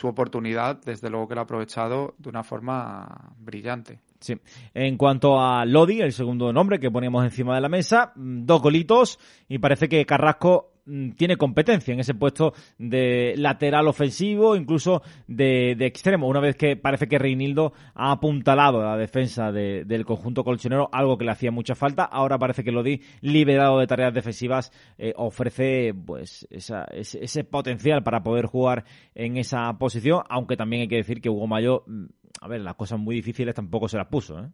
su 0.00 0.08
oportunidad, 0.08 0.80
desde 0.82 1.10
luego 1.10 1.28
que 1.28 1.34
lo 1.34 1.42
ha 1.42 1.44
aprovechado 1.44 2.14
de 2.16 2.30
una 2.30 2.42
forma 2.42 3.34
brillante. 3.36 4.00
Sí. 4.18 4.34
En 4.72 4.96
cuanto 4.96 5.38
a 5.40 5.64
Lodi, 5.66 6.00
el 6.00 6.12
segundo 6.12 6.52
nombre 6.52 6.80
que 6.80 6.90
poníamos 6.90 7.24
encima 7.24 7.54
de 7.54 7.60
la 7.60 7.68
mesa, 7.68 8.12
mm, 8.16 8.46
dos 8.46 8.62
golitos 8.62 9.18
y 9.48 9.58
parece 9.58 9.88
que 9.88 10.06
Carrasco 10.06 10.72
tiene 11.16 11.36
competencia 11.36 11.94
en 11.94 12.00
ese 12.00 12.14
puesto 12.14 12.54
de 12.78 13.34
lateral 13.36 13.88
ofensivo, 13.88 14.56
incluso 14.56 15.02
de, 15.26 15.72
extremo, 15.80 16.28
una 16.28 16.40
vez 16.40 16.56
que 16.56 16.76
parece 16.76 17.08
que 17.08 17.18
Reinildo 17.18 17.72
ha 17.94 18.12
apuntalado 18.12 18.82
la 18.82 18.96
defensa 18.96 19.52
del 19.52 20.04
conjunto 20.04 20.44
colchonero, 20.44 20.88
algo 20.92 21.18
que 21.18 21.24
le 21.24 21.32
hacía 21.32 21.50
mucha 21.50 21.74
falta. 21.74 22.04
Ahora 22.04 22.38
parece 22.38 22.64
que 22.64 22.72
Lodi, 22.72 23.02
liberado 23.20 23.78
de 23.78 23.86
tareas 23.86 24.14
defensivas, 24.14 24.72
eh, 24.98 25.12
ofrece 25.16 25.94
pues 25.94 26.46
ese, 26.50 27.44
potencial 27.44 28.02
para 28.02 28.22
poder 28.22 28.46
jugar 28.46 28.84
en 29.14 29.36
esa 29.36 29.72
posición, 29.78 30.22
aunque 30.28 30.56
también 30.56 30.82
hay 30.82 30.88
que 30.88 30.96
decir 30.96 31.20
que 31.20 31.30
Hugo 31.30 31.46
Mayo 31.46 31.84
mm, 31.86 32.06
a 32.40 32.48
ver, 32.48 32.60
las 32.60 32.74
cosas 32.74 32.98
muy 32.98 33.14
difíciles 33.14 33.54
tampoco 33.54 33.88
se 33.88 33.96
las 33.96 34.06
puso, 34.06 34.38
¿eh? 34.38 34.50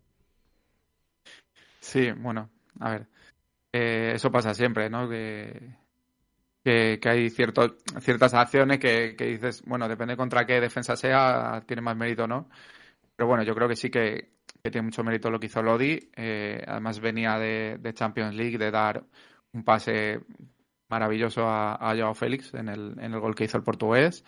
Sí, 1.81 2.11
bueno, 2.11 2.51
a 2.81 2.91
ver. 2.91 3.07
Eh, 3.73 4.13
eso 4.15 4.31
pasa 4.31 4.55
siempre, 4.55 4.91
¿no? 4.91 5.09
Que, 6.67 7.09
hay 7.09 7.31
ciertos, 7.31 7.75
ciertas 8.01 8.35
acciones 8.35 8.79
que, 8.79 9.15
dices, 9.19 9.63
bueno, 9.67 9.89
depende 9.89 10.17
contra 10.17 10.45
qué 10.47 10.61
defensa 10.61 10.97
sea, 10.97 11.63
tiene 11.67 11.83
más 11.83 11.97
mérito, 11.97 12.27
¿no? 12.27 12.49
Pero 13.17 13.29
bueno, 13.29 13.43
yo 13.45 13.55
creo 13.55 13.69
que 13.69 13.77
sí 13.77 13.91
que, 13.91 14.31
tiene 14.63 14.83
mucho 14.83 15.05
mérito 15.05 15.31
lo 15.31 15.39
que 15.39 15.47
hizo 15.47 15.63
Lodi. 15.63 16.11
Eh, 16.17 16.63
además 16.67 16.99
venía 17.01 17.39
de, 17.39 17.93
Champions 17.95 18.35
League, 18.35 18.59
de 18.59 18.71
dar 18.71 19.05
un 19.53 19.65
pase 19.65 20.21
maravilloso 20.89 21.47
a, 21.47 21.75
a 21.75 21.97
Joao 21.97 22.15
Félix 22.15 22.53
en 22.55 22.69
el, 22.69 22.97
en 22.99 23.15
el 23.15 23.21
gol 23.21 23.35
que 23.35 23.45
hizo 23.45 23.59
el 23.59 23.65
portugués 23.65 24.25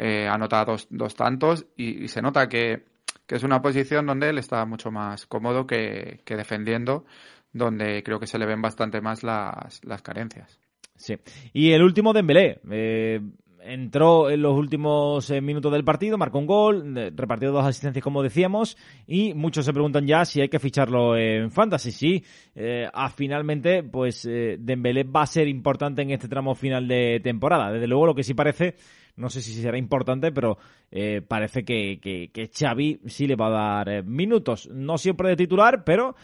eh, 0.00 0.28
anota 0.28 0.64
dos, 0.64 0.86
dos 0.90 1.16
tantos 1.16 1.66
y, 1.76 2.06
se 2.06 2.22
nota 2.22 2.48
que, 2.48 2.84
es 3.26 3.42
una 3.42 3.60
posición 3.60 4.06
donde 4.06 4.30
él 4.30 4.38
está 4.38 4.64
mucho 4.64 4.92
más 4.92 5.26
cómodo 5.26 5.66
que, 5.66 6.22
defendiendo, 6.24 7.04
donde 7.52 8.04
creo 8.04 8.20
que 8.20 8.28
se 8.28 8.38
le 8.38 8.46
ven 8.46 8.62
bastante 8.62 9.00
más 9.00 9.24
las, 9.24 9.84
las 9.84 10.00
carencias. 10.02 10.60
Sí. 10.98 11.16
Y 11.54 11.70
el 11.70 11.82
último, 11.82 12.12
Dembélé. 12.12 12.60
Eh, 12.70 13.20
entró 13.68 14.30
en 14.30 14.42
los 14.42 14.56
últimos 14.56 15.30
eh, 15.30 15.40
minutos 15.40 15.72
del 15.72 15.84
partido, 15.84 16.16
marcó 16.16 16.38
un 16.38 16.46
gol, 16.46 17.12
repartió 17.14 17.52
dos 17.52 17.64
asistencias 17.64 18.02
como 18.02 18.22
decíamos 18.22 18.76
y 19.06 19.34
muchos 19.34 19.66
se 19.66 19.72
preguntan 19.72 20.06
ya 20.06 20.24
si 20.24 20.40
hay 20.40 20.48
que 20.48 20.58
ficharlo 20.58 21.16
en 21.16 21.50
Fantasy. 21.50 21.92
Sí, 21.92 22.24
eh, 22.54 22.88
finalmente 23.14 23.82
pues 23.82 24.24
eh, 24.24 24.56
Dembélé 24.58 25.04
va 25.04 25.22
a 25.22 25.26
ser 25.26 25.48
importante 25.48 26.02
en 26.02 26.10
este 26.10 26.28
tramo 26.28 26.54
final 26.54 26.88
de 26.88 27.20
temporada. 27.22 27.72
Desde 27.72 27.86
luego 27.86 28.06
lo 28.06 28.14
que 28.14 28.24
sí 28.24 28.34
parece 28.34 28.76
no 29.16 29.28
sé 29.30 29.42
si 29.42 29.52
será 29.52 29.76
importante, 29.76 30.30
pero 30.30 30.58
eh, 30.92 31.22
parece 31.26 31.64
que, 31.64 31.98
que, 32.00 32.50
Xavi 32.56 33.00
sí 33.06 33.26
le 33.26 33.34
va 33.34 33.48
a 33.48 33.84
dar 33.84 34.04
minutos. 34.04 34.70
No 34.72 34.96
siempre 34.96 35.30
de 35.30 35.36
titular, 35.36 35.82
pero 35.82 36.14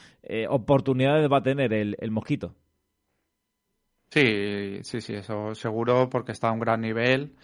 oportunidades 0.48 1.28
va 1.30 1.38
a 1.38 1.42
tener 1.42 1.72
el 1.72 2.10
mosquito. 2.12 2.54
Sí, 4.10 4.80
sí, 4.82 5.00
sí, 5.00 5.14
eso 5.14 5.54
seguro, 5.54 6.08
porque 6.08 6.32
está 6.32 6.48
a 6.48 6.52
un 6.52 6.60
gran 6.60 6.80
nivel. 6.80 7.34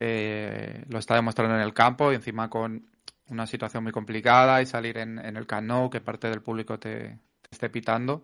lo 0.00 0.98
está 0.98 1.14
demostrando 1.14 1.54
en 1.54 1.62
el 1.62 1.74
campo 1.74 2.12
y 2.12 2.16
encima 2.16 2.50
con 2.50 2.88
una 3.28 3.46
situación 3.46 3.82
muy 3.82 3.92
complicada 3.92 4.60
y 4.62 4.66
salir 4.66 4.98
en, 4.98 5.18
el 5.18 5.46
cano 5.46 5.90
que 5.90 6.00
parte 6.00 6.28
del 6.28 6.42
público 6.42 6.78
te, 6.78 7.18
esté 7.50 7.70
pitando. 7.70 8.22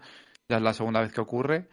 Ya 0.48 0.56
es 0.56 0.62
la 0.62 0.74
segunda 0.74 1.00
vez 1.00 1.12
que 1.12 1.20
ocurre. 1.20 1.68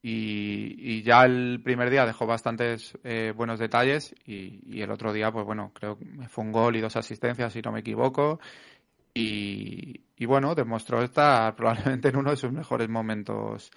Y, 0.00 1.02
ya 1.02 1.24
el 1.24 1.60
primer 1.62 1.90
día 1.90 2.06
dejó 2.06 2.26
bastantes 2.26 2.96
eh, 3.04 3.32
buenos 3.36 3.58
detalles 3.58 4.14
y, 4.24 4.80
el 4.80 4.90
otro 4.90 5.12
día, 5.12 5.32
pues 5.32 5.44
bueno, 5.44 5.72
creo 5.74 5.98
que 5.98 6.28
fue 6.28 6.44
un 6.44 6.52
gol 6.52 6.76
y 6.76 6.80
dos 6.80 6.96
asistencias, 6.96 7.52
si 7.52 7.60
no 7.60 7.72
me 7.72 7.80
equivoco. 7.80 8.40
Y, 9.14 10.24
bueno, 10.26 10.54
demostró 10.54 11.02
estar 11.02 11.54
probablemente 11.56 12.08
en 12.08 12.16
uno 12.16 12.30
de 12.30 12.36
sus 12.36 12.52
mejores 12.52 12.88
momentos 12.88 13.70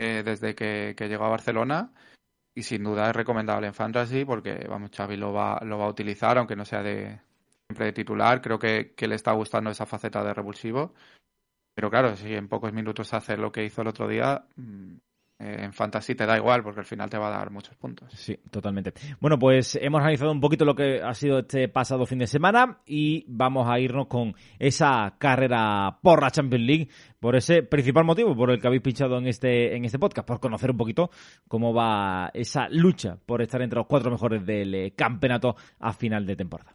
eh, 0.00 0.22
desde 0.24 0.54
que, 0.54 0.94
llegó 0.98 1.26
a 1.26 1.30
Barcelona. 1.30 1.92
Y 2.54 2.62
sin 2.62 2.82
duda 2.82 3.10
es 3.10 3.16
recomendable 3.16 3.66
en 3.68 3.74
Fantasy 3.74 4.24
porque, 4.24 4.66
vamos, 4.68 4.90
Xavi 4.90 5.16
lo 5.16 5.32
va, 5.32 5.60
lo 5.62 5.78
va 5.78 5.84
a 5.84 5.90
utilizar, 5.90 6.38
aunque 6.38 6.56
no 6.56 6.64
sea 6.64 6.82
de 6.82 7.20
siempre 7.68 7.86
de 7.86 7.92
titular. 7.92 8.40
Creo 8.40 8.58
que, 8.58 8.94
que 8.96 9.06
le 9.06 9.14
está 9.14 9.32
gustando 9.32 9.70
esa 9.70 9.86
faceta 9.86 10.24
de 10.24 10.34
revulsivo. 10.34 10.94
Pero 11.74 11.90
claro, 11.90 12.16
si 12.16 12.34
en 12.34 12.48
pocos 12.48 12.72
minutos 12.72 13.12
hace 13.14 13.36
lo 13.36 13.52
que 13.52 13.64
hizo 13.64 13.82
el 13.82 13.88
otro 13.88 14.08
día, 14.08 14.44
mm, 14.56 14.96
en 15.40 15.72
Fantasy 15.72 16.14
te 16.14 16.26
da 16.26 16.36
igual 16.36 16.62
porque 16.62 16.80
al 16.80 16.86
final 16.86 17.08
te 17.08 17.16
va 17.18 17.28
a 17.28 17.38
dar 17.38 17.50
muchos 17.50 17.74
puntos. 17.76 18.12
Sí, 18.12 18.38
totalmente. 18.50 18.92
Bueno, 19.20 19.38
pues 19.38 19.78
hemos 19.80 20.00
analizado 20.00 20.32
un 20.32 20.40
poquito 20.40 20.64
lo 20.64 20.74
que 20.74 21.00
ha 21.02 21.14
sido 21.14 21.40
este 21.40 21.68
pasado 21.68 22.04
fin 22.04 22.18
de 22.18 22.26
semana 22.26 22.78
y 22.86 23.24
vamos 23.26 23.68
a 23.68 23.78
irnos 23.80 24.06
con 24.06 24.34
esa 24.58 25.14
carrera 25.18 25.98
por 26.02 26.22
la 26.22 26.30
Champions 26.30 26.66
League, 26.66 26.88
por 27.18 27.36
ese 27.36 27.62
principal 27.62 28.04
motivo 28.04 28.36
por 28.36 28.50
el 28.50 28.60
que 28.60 28.66
habéis 28.66 28.82
pinchado 28.82 29.18
en 29.18 29.26
este, 29.26 29.74
en 29.74 29.84
este 29.84 29.98
podcast, 29.98 30.28
por 30.28 30.40
conocer 30.40 30.70
un 30.70 30.76
poquito 30.76 31.10
cómo 31.48 31.72
va 31.72 32.30
esa 32.34 32.68
lucha 32.68 33.16
por 33.24 33.40
estar 33.40 33.62
entre 33.62 33.78
los 33.78 33.86
cuatro 33.86 34.10
mejores 34.10 34.44
del 34.44 34.74
eh, 34.74 34.92
campeonato 34.94 35.56
a 35.78 35.92
final 35.92 36.26
de 36.26 36.36
temporada. 36.36 36.74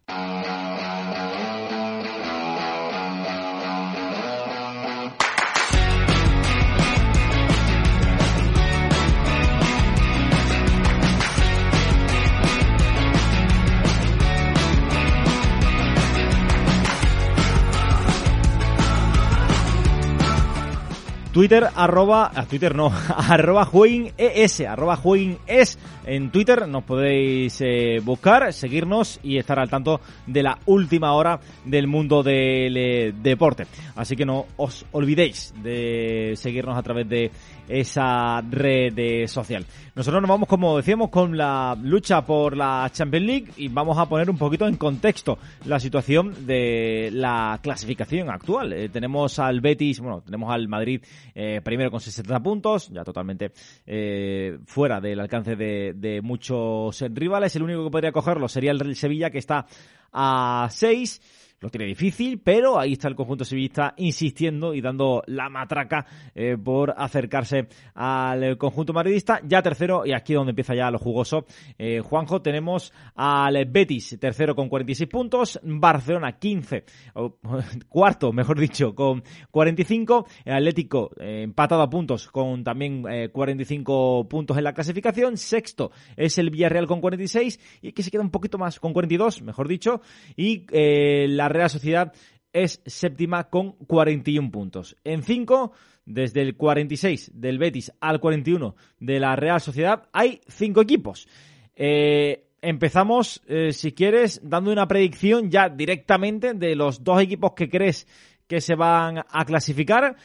Twitter, 21.35 21.67
arroba, 21.75 22.31
a 22.33 22.45
Twitter 22.45 22.73
no, 22.73 22.89
arroba 23.17 23.69
es, 24.17 24.61
arroba 24.61 24.97
es. 25.45 25.77
En 26.05 26.31
Twitter 26.31 26.65
nos 26.65 26.85
podéis 26.85 27.59
eh, 27.59 27.99
buscar, 28.01 28.53
seguirnos 28.53 29.19
y 29.21 29.37
estar 29.37 29.59
al 29.59 29.69
tanto 29.69 29.99
de 30.25 30.41
la 30.41 30.57
última 30.65 31.11
hora 31.11 31.41
del 31.65 31.87
mundo 31.87 32.23
del 32.23 32.77
eh, 32.77 33.13
deporte. 33.21 33.67
Así 33.97 34.15
que 34.15 34.25
no 34.25 34.45
os 34.55 34.85
olvidéis 34.93 35.53
de 35.61 36.35
seguirnos 36.37 36.77
a 36.77 36.83
través 36.83 37.09
de 37.09 37.29
esa 37.67 38.41
red 38.41 39.27
social. 39.27 39.65
Nosotros 39.95 40.21
nos 40.21 40.29
vamos, 40.29 40.49
como 40.49 40.75
decíamos, 40.77 41.09
con 41.09 41.37
la 41.37 41.77
lucha 41.81 42.25
por 42.25 42.57
la 42.57 42.89
Champions 42.91 43.25
League 43.25 43.51
y 43.57 43.69
vamos 43.69 43.97
a 43.97 44.07
poner 44.07 44.29
un 44.29 44.37
poquito 44.37 44.67
en 44.67 44.75
contexto 44.75 45.37
la 45.65 45.79
situación 45.79 46.45
de 46.45 47.09
la 47.13 47.59
clasificación 47.61 48.29
actual. 48.29 48.73
Eh, 48.73 48.89
tenemos 48.89 49.39
al 49.39 49.61
Betis, 49.61 49.99
bueno, 50.01 50.21
tenemos 50.21 50.51
al 50.53 50.67
Madrid 50.67 51.01
eh, 51.33 51.61
primero 51.63 51.91
con 51.91 52.01
60 52.01 52.39
puntos, 52.41 52.89
ya 52.89 53.03
totalmente 53.03 53.51
eh, 53.85 54.57
fuera 54.65 54.99
del 54.99 55.19
alcance 55.19 55.55
de, 55.55 55.93
de 55.95 56.21
muchos 56.21 57.01
rivales. 57.13 57.55
El 57.55 57.63
único 57.63 57.85
que 57.85 57.91
podría 57.91 58.11
cogerlo 58.11 58.47
sería 58.47 58.71
el 58.71 58.95
Sevilla, 58.95 59.29
que 59.29 59.37
está 59.37 59.65
a 60.11 60.67
6 60.69 61.21
lo 61.65 61.71
tiene 61.71 61.87
difícil, 61.87 62.39
pero 62.43 62.79
ahí 62.79 62.93
está 62.93 63.07
el 63.07 63.15
conjunto 63.15 63.43
sevillista 63.43 63.95
insistiendo 63.97 64.75
y 64.75 64.81
dando 64.81 65.23
la 65.25 65.49
matraca 65.49 66.05
eh, 66.35 66.57
por 66.63 66.93
acercarse 66.95 67.67
al 67.95 68.57
conjunto 68.57 68.93
madridista. 68.93 69.41
Ya 69.43 69.63
tercero, 69.63 70.05
y 70.05 70.13
aquí 70.13 70.33
es 70.33 70.37
donde 70.37 70.51
empieza 70.51 70.75
ya 70.75 70.91
lo 70.91 70.99
jugoso. 70.99 71.45
Eh, 71.79 72.01
Juanjo, 72.01 72.43
tenemos 72.43 72.93
al 73.15 73.65
Betis, 73.65 74.15
tercero 74.19 74.55
con 74.55 74.69
46 74.69 75.09
puntos, 75.09 75.59
Barcelona 75.63 76.37
15, 76.37 76.83
cuarto, 77.89 78.31
mejor 78.31 78.59
dicho, 78.59 78.93
con 78.93 79.23
45, 79.49 80.27
el 80.45 80.53
Atlético 80.53 81.11
eh, 81.19 81.41
empatado 81.43 81.81
a 81.81 81.89
puntos 81.89 82.27
con 82.27 82.63
también 82.63 83.03
45 83.31 84.27
puntos 84.29 84.57
en 84.57 84.63
la 84.63 84.73
clasificación, 84.73 85.37
sexto 85.37 85.91
es 86.15 86.37
el 86.37 86.51
Villarreal 86.51 86.85
con 86.85 87.01
46 87.01 87.59
y 87.81 87.91
que 87.91 88.03
se 88.03 88.11
queda 88.11 88.21
un 88.21 88.29
poquito 88.29 88.59
más 88.59 88.79
con 88.79 88.93
42, 88.93 89.41
mejor 89.41 89.67
dicho, 89.67 90.01
y 90.35 90.65
la 90.71 91.49
Real 91.55 91.69
Sociedad 91.69 92.13
es 92.53 92.81
séptima 92.85 93.49
con 93.49 93.73
41 93.73 94.51
puntos. 94.51 94.95
En 95.03 95.23
5, 95.23 95.71
desde 96.05 96.41
el 96.41 96.55
46 96.55 97.31
del 97.33 97.57
Betis 97.57 97.91
al 97.99 98.19
41 98.19 98.75
de 98.99 99.19
la 99.19 99.35
Real 99.35 99.59
Sociedad, 99.59 100.07
hay 100.13 100.41
5 100.47 100.81
equipos. 100.81 101.27
Eh, 101.75 102.47
empezamos, 102.61 103.41
eh, 103.47 103.73
si 103.73 103.91
quieres, 103.91 104.39
dando 104.43 104.71
una 104.71 104.87
predicción 104.87 105.51
ya 105.51 105.69
directamente 105.69 106.53
de 106.53 106.75
los 106.75 107.03
dos 107.03 107.21
equipos 107.21 107.53
que 107.53 107.69
crees 107.69 108.07
que 108.47 108.61
se 108.61 108.75
van 108.75 109.17
a 109.17 109.45
clasificar 109.45 110.15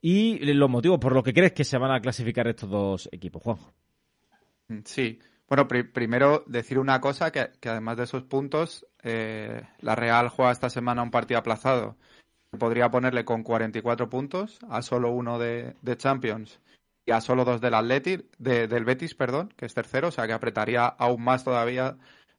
y 0.00 0.38
los 0.54 0.68
motivos 0.68 0.98
por 0.98 1.14
los 1.14 1.22
que 1.22 1.32
crees 1.32 1.52
que 1.52 1.64
se 1.64 1.78
van 1.78 1.92
a 1.92 2.00
clasificar 2.00 2.48
estos 2.48 2.68
dos 2.68 3.08
equipos, 3.12 3.42
Juanjo. 3.42 3.72
Sí, 4.84 5.18
bueno, 5.48 5.68
primero 5.68 6.44
decir 6.46 6.78
una 6.78 7.00
cosa, 7.00 7.30
que, 7.30 7.50
además 7.68 7.98
de 7.98 8.04
esos 8.04 8.22
puntos, 8.22 8.86
eh, 9.02 9.62
la 9.80 9.94
Real 9.94 10.28
juega 10.28 10.52
esta 10.52 10.70
semana 10.70 11.02
un 11.02 11.10
partido 11.10 11.38
aplazado. 11.38 11.96
Podría 12.58 12.90
ponerle 12.90 13.24
con 13.24 13.42
44 13.42 14.08
puntos 14.08 14.58
a 14.68 14.82
solo 14.82 15.10
uno 15.10 15.38
de, 15.38 15.74
Champions 15.96 16.60
y 17.06 17.12
a 17.12 17.20
solo 17.20 17.44
dos 17.44 17.60
del 17.60 17.74
Athletic, 17.74 18.26
del 18.38 18.84
Betis, 18.84 19.14
perdón, 19.14 19.52
que 19.56 19.66
es 19.66 19.74
tercero, 19.74 20.08
o 20.08 20.10
sea 20.10 20.26
que 20.26 20.34
apretaría 20.34 20.86
aún 20.86 21.22
más 21.24 21.44
todavía 21.44 21.96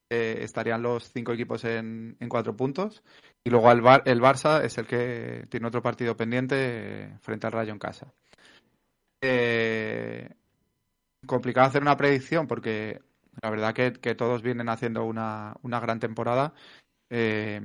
estarían 0.10 0.84
los 0.84 1.12
cinco 1.12 1.34
equipos 1.34 1.65
en, 1.65 2.15
cuatro 2.29 2.55
puntos. 2.55 3.03
Y 3.43 3.50
luego 3.50 3.72
el, 3.72 3.82
Bar 3.82 4.03
el 4.05 4.22
Barça 4.22 4.63
es 4.63 4.77
el 4.77 4.86
que 4.86 5.48
tiene 5.50 5.67
otro 5.67 5.82
partido 5.82 6.15
pendiente 6.15 7.17
frente 7.22 7.48
al 7.48 7.53
Rayo 7.53 7.74
en 7.74 7.79
casa. 7.79 8.13
Eh, 9.22 10.29
complicado 11.25 11.67
hacer 11.67 11.82
una 11.82 11.96
predicción 11.96 12.46
porque 12.46 13.01
la 13.42 13.50
verdad 13.50 13.74
que, 13.74 14.16
todos 14.16 14.42
vienen 14.42 14.70
haciendo 14.70 15.06
una, 15.06 15.56
gran 15.63 16.00
temporada. 16.00 16.54
Eh, 17.10 17.62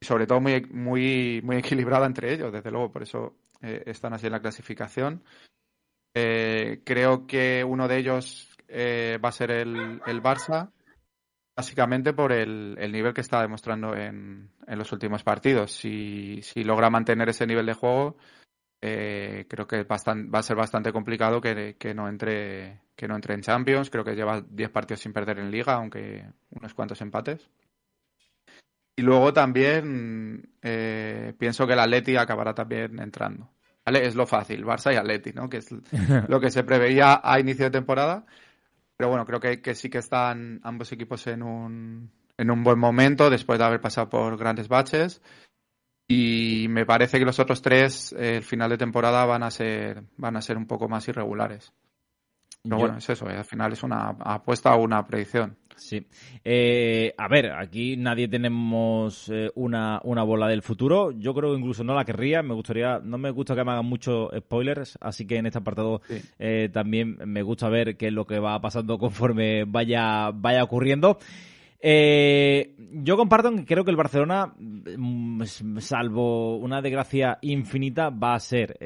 sobre 0.00 0.26
todo 0.26 0.40
muy, 0.40 0.64
muy, 0.70 1.40
muy 1.42 1.56
equilibrada 1.56 2.06
entre 2.06 2.32
ellos, 2.32 2.52
desde 2.52 2.70
luego, 2.70 2.92
por 2.92 3.02
eso 3.02 3.36
eh, 3.60 3.82
están 3.86 4.12
así 4.12 4.26
en 4.26 4.32
la 4.32 4.40
clasificación. 4.40 5.24
Eh, 6.14 6.82
creo 6.84 7.26
que 7.26 7.64
uno 7.64 7.88
de 7.88 7.98
ellos 7.98 8.56
eh, 8.68 9.18
va 9.22 9.28
a 9.30 9.32
ser 9.32 9.50
el, 9.50 10.00
el, 10.06 10.22
Barça, 10.22 10.70
básicamente 11.56 12.12
por 12.12 12.32
el, 12.32 12.76
el, 12.78 12.92
nivel 12.92 13.12
que 13.12 13.20
está 13.20 13.40
demostrando 13.42 13.94
en, 13.94 14.50
en 14.66 14.78
los 14.78 14.92
últimos 14.92 15.22
partidos. 15.22 15.72
Si, 15.72 16.40
si, 16.42 16.64
logra 16.64 16.90
mantener 16.90 17.28
ese 17.28 17.46
nivel 17.46 17.66
de 17.66 17.74
juego, 17.74 18.16
creo 18.80 19.66
que 19.66 19.82
va 19.82 19.96
a 20.38 20.42
ser 20.42 20.56
bastante 20.56 20.92
complicado 20.92 21.40
que, 21.40 21.76
que, 21.78 21.94
no 21.94 22.08
entre, 22.08 22.80
que 22.98 23.06
no 23.06 23.14
entre 23.14 23.34
en 23.34 23.42
Champions. 23.42 23.90
Creo 23.90 24.04
que 24.04 24.16
lleva 24.16 24.40
10 24.40 24.70
partidos 24.70 25.00
sin 25.00 25.12
perder 25.12 25.38
en 25.38 25.52
Liga, 25.52 25.74
aunque 25.74 26.26
unos 26.50 26.74
cuantos 26.74 27.00
empates. 27.00 27.48
Y 28.96 29.02
luego 29.02 29.32
también 29.32 30.50
eh, 30.60 31.32
pienso 31.38 31.64
que 31.64 31.74
el 31.74 31.78
Atleti 31.78 32.16
acabará 32.16 32.54
también 32.54 32.98
entrando. 32.98 33.48
¿Vale? 33.86 34.04
Es 34.04 34.16
lo 34.16 34.26
fácil, 34.26 34.64
Barça 34.64 34.92
y 34.92 34.96
Atleti, 34.96 35.32
¿no? 35.32 35.48
Que 35.48 35.58
es 35.58 35.70
lo 36.28 36.40
que 36.40 36.50
se 36.50 36.64
preveía 36.64 37.20
a 37.22 37.38
inicio 37.38 37.66
de 37.66 37.70
temporada. 37.70 38.26
Pero 38.96 39.10
bueno, 39.10 39.24
creo 39.24 39.38
que, 39.38 39.74
sí 39.76 39.88
que 39.88 39.98
están 39.98 40.60
ambos 40.64 40.90
equipos 40.90 41.24
en 41.28 41.44
un, 41.44 42.10
en 42.36 42.50
un 42.50 42.64
buen 42.64 42.80
momento 42.80 43.30
después 43.30 43.60
de 43.60 43.64
haber 43.64 43.80
pasado 43.80 44.08
por 44.08 44.36
grandes 44.36 44.66
baches. 44.66 45.22
Y 46.08 46.66
me 46.68 46.84
parece 46.84 47.20
que 47.20 47.24
los 47.24 47.38
otros 47.38 47.62
tres, 47.62 48.12
el 48.18 48.42
final 48.42 48.70
de 48.70 48.78
temporada, 48.78 49.24
van 49.24 49.44
a 49.44 49.52
ser, 49.52 50.02
van 50.16 50.36
a 50.36 50.42
ser 50.42 50.56
un 50.56 50.66
poco 50.66 50.88
más 50.88 51.06
irregulares. 51.06 51.72
Pero 52.68 52.80
bueno, 52.80 52.98
es 52.98 53.08
eso, 53.08 53.28
eh, 53.30 53.36
al 53.36 53.44
final 53.44 53.72
es 53.72 53.82
una 53.82 54.10
apuesta 54.20 54.74
o 54.74 54.82
una 54.82 55.06
predicción. 55.06 55.56
Sí. 55.76 56.04
Eh, 56.44 57.14
a 57.16 57.28
ver, 57.28 57.52
aquí 57.52 57.96
nadie 57.96 58.26
tenemos 58.26 59.28
eh, 59.32 59.50
una, 59.54 60.00
una, 60.02 60.24
bola 60.24 60.48
del 60.48 60.62
futuro. 60.62 61.12
Yo 61.12 61.32
creo 61.34 61.52
que 61.52 61.60
incluso 61.60 61.84
no 61.84 61.94
la 61.94 62.04
querría. 62.04 62.42
Me 62.42 62.54
gustaría, 62.54 62.98
no 62.98 63.16
me 63.16 63.30
gusta 63.30 63.54
que 63.54 63.64
me 63.64 63.70
hagan 63.70 63.86
muchos 63.86 64.28
spoilers, 64.36 64.98
así 65.00 65.24
que 65.24 65.36
en 65.36 65.46
este 65.46 65.60
apartado 65.60 66.02
también 66.72 67.18
me 67.24 67.42
gusta 67.42 67.68
ver 67.68 67.96
qué 67.96 68.08
es 68.08 68.12
lo 68.12 68.26
que 68.26 68.40
va 68.40 68.60
pasando 68.60 68.98
conforme 68.98 69.64
vaya, 69.64 70.32
vaya 70.34 70.64
ocurriendo. 70.64 71.18
yo 71.80 73.16
comparto 73.16 73.54
que 73.54 73.64
creo 73.64 73.84
que 73.84 73.92
el 73.92 73.96
Barcelona, 73.96 74.52
mm, 74.58 75.44
salvo 75.78 76.56
una 76.56 76.82
desgracia 76.82 77.38
infinita, 77.40 78.10
va 78.10 78.34
a 78.34 78.40
ser 78.40 78.76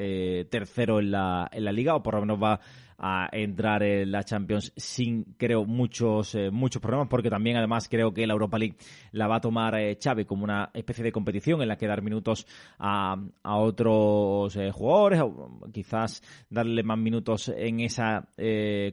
tercero 0.51 0.99
en 0.99 1.09
la, 1.09 1.49
en 1.51 1.65
la 1.65 1.71
liga, 1.71 1.95
o 1.95 2.03
por 2.03 2.13
lo 2.13 2.21
menos 2.21 2.41
va 2.41 2.59
a 2.97 3.29
entrar 3.31 3.83
en 3.83 4.11
la 4.11 4.23
Champions 4.23 4.71
sin, 4.75 5.23
creo, 5.37 5.65
muchos, 5.65 6.35
eh, 6.35 6.51
muchos 6.51 6.81
problemas, 6.81 7.07
porque 7.09 7.29
también 7.29 7.57
además 7.57 7.87
creo 7.89 8.13
que 8.13 8.25
la 8.27 8.33
Europa 8.33 8.57
League 8.57 8.75
la 9.11 9.27
va 9.27 9.37
a 9.37 9.41
tomar 9.41 9.75
eh, 9.75 9.97
Xavi 10.01 10.25
como 10.25 10.43
una 10.43 10.69
especie 10.73 11.03
de 11.03 11.11
competición 11.11 11.61
en 11.61 11.67
la 11.67 11.77
que 11.77 11.87
dar 11.87 12.01
minutos 12.01 12.47
a, 12.79 13.17
a 13.43 13.57
otros 13.57 14.55
eh, 14.55 14.71
jugadores, 14.71 15.21
o 15.21 15.59
quizás 15.71 16.21
darle 16.49 16.83
más 16.83 16.97
minutos 16.97 17.49
en 17.55 17.79
esa 17.79 18.27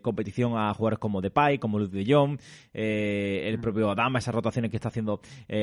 competición 0.02 0.57
a 0.57 0.73
jugadores 0.75 0.99
como 0.99 1.21
Depay, 1.21 1.59
como 1.59 1.78
Luz 1.78 1.90
de 1.90 2.04
Jong, 2.07 2.38
el 2.73 3.59
mm. 3.59 3.61
propio 3.61 3.90
Adama, 3.90 4.19
esas 4.19 4.34
rotaciones 4.34 4.71
que 4.71 4.76
está 4.76 4.89
haciendo 4.89 5.21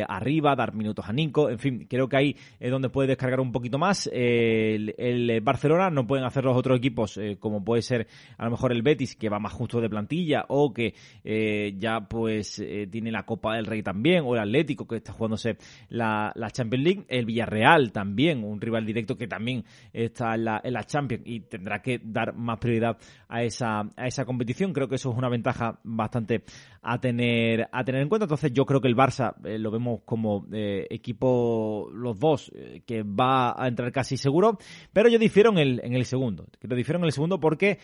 arriba, 0.08 0.56
dar 0.56 0.74
minutos 0.74 1.08
a 1.08 1.14
Nico, 1.14 1.50
en 1.50 1.60
fin, 1.60 1.88
creo 1.90 2.08
que 2.08 2.18
ahí 2.18 2.36
es 2.60 2.72
donde 2.72 2.90
puede 2.90 3.10
descargar 3.10 3.40
un 3.40 3.52
poquito 3.52 3.78
más 3.78 4.10
el, 4.12 4.94
el 4.98 5.42
Barcelona, 5.42 5.90
no 5.90 6.06
pueden 6.06 6.26
hacer 6.26 6.46
los 6.46 6.58
otros 6.58 6.78
equipos 6.78 7.20
como 7.40 7.64
puede 7.64 7.82
ser 7.82 8.08
a 8.38 8.46
lo 8.46 8.52
mejor 8.52 8.72
el 8.72 8.82
Betis 8.82 9.16
que 9.16 9.30
va 9.30 9.40
más 9.40 9.54
justo 9.54 9.82
de 9.82 9.90
plantilla 9.90 10.46
o 10.50 10.74
que 10.74 10.94
eh, 11.24 11.76
ya 11.78 12.02
pues 12.02 12.60
eh, 12.60 12.88
tiene 12.90 13.12
la 13.12 13.24
Copa 13.24 13.56
del 13.56 13.66
Rey 13.66 13.84
también 13.84 14.24
o 14.26 14.36
el 14.36 14.42
Atlético 14.42 14.88
que 14.88 14.98
está 14.98 15.14
jugándose 15.14 15.58
la, 15.90 16.32
la, 16.36 16.50
Champions 16.50 16.84
League, 16.84 17.06
el 17.08 17.26
Villarreal 17.26 17.92
también, 17.92 18.44
un 18.44 18.60
rival 18.62 18.86
directo 18.86 19.18
que 19.18 19.28
también 19.28 19.64
está 19.94 20.36
en 20.36 20.46
la, 20.46 20.62
en 20.64 20.74
la 20.74 20.84
Champions 20.84 21.24
y 21.26 21.42
tendrá 21.42 21.82
que 21.82 22.00
dar 22.04 22.34
más 22.34 22.60
prioridad 22.60 22.98
a 23.28 23.44
esa, 23.44 23.82
a 23.96 24.08
esa 24.08 24.26
competición. 24.26 24.74
Creo 24.74 24.88
que 24.88 24.96
eso 24.96 25.12
es 25.12 25.18
una 25.18 25.30
ventaja 25.30 25.80
bastante 25.84 26.44
a 26.82 27.00
tener, 27.00 27.68
a 27.72 27.84
tener 27.84 28.02
en 28.02 28.10
cuenta. 28.10 28.26
Entonces 28.26 28.52
yo 28.54 28.66
creo 28.66 28.82
que 28.82 28.88
el 28.88 28.96
Barça 28.96 29.36
eh, 29.44 29.60
lo 29.60 29.72
vemos 29.72 30.02
como 30.06 30.46
equipo 30.52 31.90
los 31.94 32.20
dos 32.20 32.52
que 32.86 33.04
va 33.04 33.62
a 33.62 33.68
entrar 33.68 33.92
casi 33.92 34.18
seguro, 34.18 34.58
pero 34.94 35.10
yo 35.10 35.20
difiero 35.20 35.52
en 35.52 35.58
el, 35.58 35.82
en 35.84 35.94
el 35.94 36.06
segundo. 36.06 36.48
Lo 36.62 36.76
difiero 36.76 37.00
en 37.00 37.06
el 37.06 37.12
segundo 37.12 37.40
porque 37.40 37.80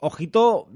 Ojito, 0.00 0.68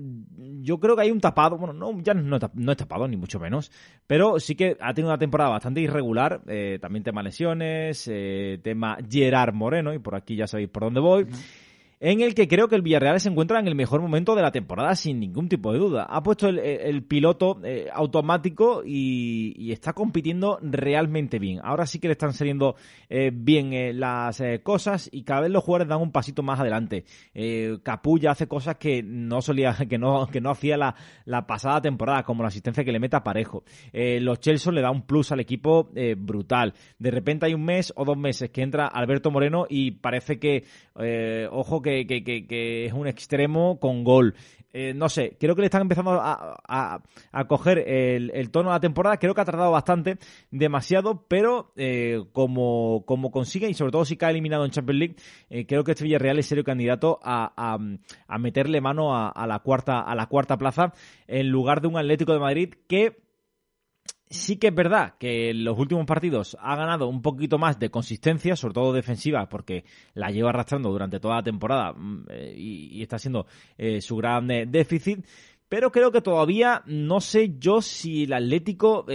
yo 0.63 0.81
creo 0.81 0.97
que 0.97 1.03
hay 1.03 1.11
un 1.13 1.21
tapado, 1.21 1.57
bueno, 1.57 1.73
no, 1.73 2.01
ya 2.03 2.13
no, 2.13 2.39
no 2.55 2.73
es 2.73 2.79
tapado, 2.79 3.07
ni 3.07 3.17
mucho 3.17 3.39
menos, 3.39 3.71
pero 4.07 4.41
sí 4.41 4.57
que 4.57 4.77
ha 4.81 4.93
tenido 4.95 5.11
una 5.11 5.19
temporada 5.19 5.51
bastante 5.51 5.81
irregular, 5.81 6.43
eh, 6.49 6.79
también 6.81 7.05
tema 7.05 7.23
lesiones, 7.23 8.09
eh, 8.11 8.59
tema 8.65 8.99
Gerard 9.09 9.55
Moreno, 9.55 9.95
y 9.95 10.01
por 10.01 10.17
aquí 10.17 10.35
ya 10.35 10.49
sabéis 10.49 10.71
por 10.71 10.83
dónde 10.83 11.01
voy 11.01 11.27
en 12.05 12.21
el 12.21 12.35
que 12.35 12.49
creo 12.49 12.67
que 12.67 12.75
el 12.75 12.83
Villarreal 12.83 13.21
se 13.21 13.29
encuentra 13.29 13.61
en 13.61 13.69
el 13.69 13.77
mejor 13.77 14.03
momento 14.03 14.35
de 14.35 14.43
la 14.43 14.51
temporada, 14.51 14.97
sin 14.97 15.21
ningún 15.21 15.49
tipo 15.49 15.73
de 15.73 15.79
duda. 15.79 16.03
Ha 16.11 16.21
puesto 16.21 16.49
el, 16.49 17.05
piloto 17.05 17.61
eh, 17.63 17.87
automático 17.93 18.83
y, 18.85 19.71
está 19.71 19.93
compitiendo 19.93 20.59
realmente 20.63 21.39
bien. 21.39 21.61
Ahora 21.63 21.87
sí 21.87 22.01
que 22.01 22.09
le 22.09 22.13
están 22.13 22.33
saliendo 22.33 22.75
eh, 23.09 23.31
bien 23.33 23.73
eh, 23.73 23.93
las 23.93 24.43
cosas 24.65 25.09
y 25.13 25.23
cada 25.23 25.43
vez 25.43 25.53
los 25.53 25.63
jugadores 25.63 25.89
dan 25.89 26.01
un 26.01 26.11
pasito 26.11 26.43
más 26.43 26.59
adelante. 26.59 27.05
Capulla 27.85 28.33
hace 28.33 28.49
cosas 28.49 28.79
que 28.79 29.05
no 29.05 29.41
solía, 29.41 29.73
que 29.89 29.97
no, 29.97 30.27
que 30.27 30.41
no 30.41 30.51
hacía 30.51 30.77
la, 30.77 30.97
la 31.25 31.47
pasada 31.47 31.83
temporada, 31.83 32.25
como 32.25 32.43
la 32.43 32.49
asistencia 32.49 32.83
que 32.83 32.91
le 32.91 32.99
mete 32.99 33.15
a 33.15 33.23
Parejo. 33.23 33.63
los 33.93 34.41
Chelsea 34.41 34.73
le 34.73 34.81
da 34.81 34.91
un 34.91 35.03
plus 35.03 35.31
al 35.31 35.39
equipo 35.39 35.89
brutal. 36.17 36.75
De 36.99 37.13
repente 37.13 37.47
hay 37.47 37.55
un 37.55 37.65
mes 37.65 37.93
o 37.95 38.05
dos 38.05 38.17
meses 38.17 38.51
que 38.51 38.63
entra 38.63 38.89
Alberto 38.89 39.31
Moreno 39.31 39.67
y 39.69 39.93
parece 39.93 40.41
que, 40.41 40.65
ojo 41.53 41.81
que 41.81 41.92
que, 42.07 42.87
es 42.87 42.93
un 42.93 43.07
extremo 43.07 43.79
con 43.79 44.05
gol. 44.05 44.35
Eh, 44.75 44.95
no 44.95 45.11
sé, 45.11 45.37
creo 45.39 45.55
que 45.55 45.61
le 45.61 45.67
están 45.67 45.83
empezando 45.83 46.19
a, 46.23 47.03
coger 47.47 47.79
el, 47.87 48.51
tono 48.51 48.71
de 48.71 48.77
la 48.77 48.81
temporada. 48.81 49.19
Creo 49.19 49.35
que 49.35 49.41
ha 49.43 49.45
tardado 49.45 49.71
bastante, 49.71 50.19
demasiado, 50.51 51.27
pero 51.29 51.73
eh, 51.77 52.25
como, 52.33 53.05
como 53.07 53.31
consigue 53.31 53.69
y 53.69 53.75
sobre 53.75 53.93
todo 53.93 54.05
si 54.05 54.17
cae 54.17 54.31
eliminado 54.31 54.65
en 54.65 54.71
Champions 54.71 54.99
League, 54.99 55.17
eh, 55.51 55.67
creo 55.67 55.85
que 55.85 55.93
este 55.93 56.05
Villarreal 56.05 56.39
es 56.39 56.47
serio 56.47 56.65
candidato 56.65 57.21
a, 57.23 57.79
a 58.27 58.39
meterle 58.39 58.81
mano 58.81 59.15
a, 59.15 59.47
la 59.47 59.59
cuarta, 59.59 60.01
a 60.01 60.15
la 60.15 60.27
cuarta 60.27 60.57
plaza 60.57 60.93
en 61.27 61.51
lugar 61.51 61.83
de 61.83 61.89
un 61.89 61.99
Atlético 61.99 62.33
de 62.33 62.39
Madrid 62.39 62.75
que 62.89 63.23
Sí 64.33 64.57
que 64.57 64.69
es 64.69 64.75
verdad 64.75 65.15
que 65.19 65.51
en 65.51 65.63
los 65.63 65.79
últimos 65.79 66.07
partidos 66.07 66.57
ha 66.59 66.75
ganado 66.75 67.07
un 67.07 67.21
poquito 67.21 67.59
más 67.59 67.79
de 67.79 67.91
consistencia, 67.91 68.57
sobre 68.57 68.73
todo 68.73 68.95
defensiva, 68.95 69.47
porque 69.47 69.85
la 70.15 70.31
lleva 70.31 70.49
arrastrando 70.49 70.91
durante 70.91 71.21
toda 71.21 71.37
la 71.37 71.43
temporada 71.43 71.93
mm, 71.93 72.25
eh, 72.31 72.55
y, 72.57 73.03
está 73.03 73.19
siendo 73.19 73.47
eh, 73.77 74.01
su 74.01 74.17
gran 74.17 74.51
eh, 74.51 74.65
déficit. 74.67 75.27
Pero 75.69 75.93
creo 75.93 76.11
que 76.11 76.23
todavía 76.23 76.83
no 76.87 77.21
sé 77.21 77.57
yo 77.59 77.83
si 77.83 78.25
el 78.25 78.33
Atlético 78.35 79.07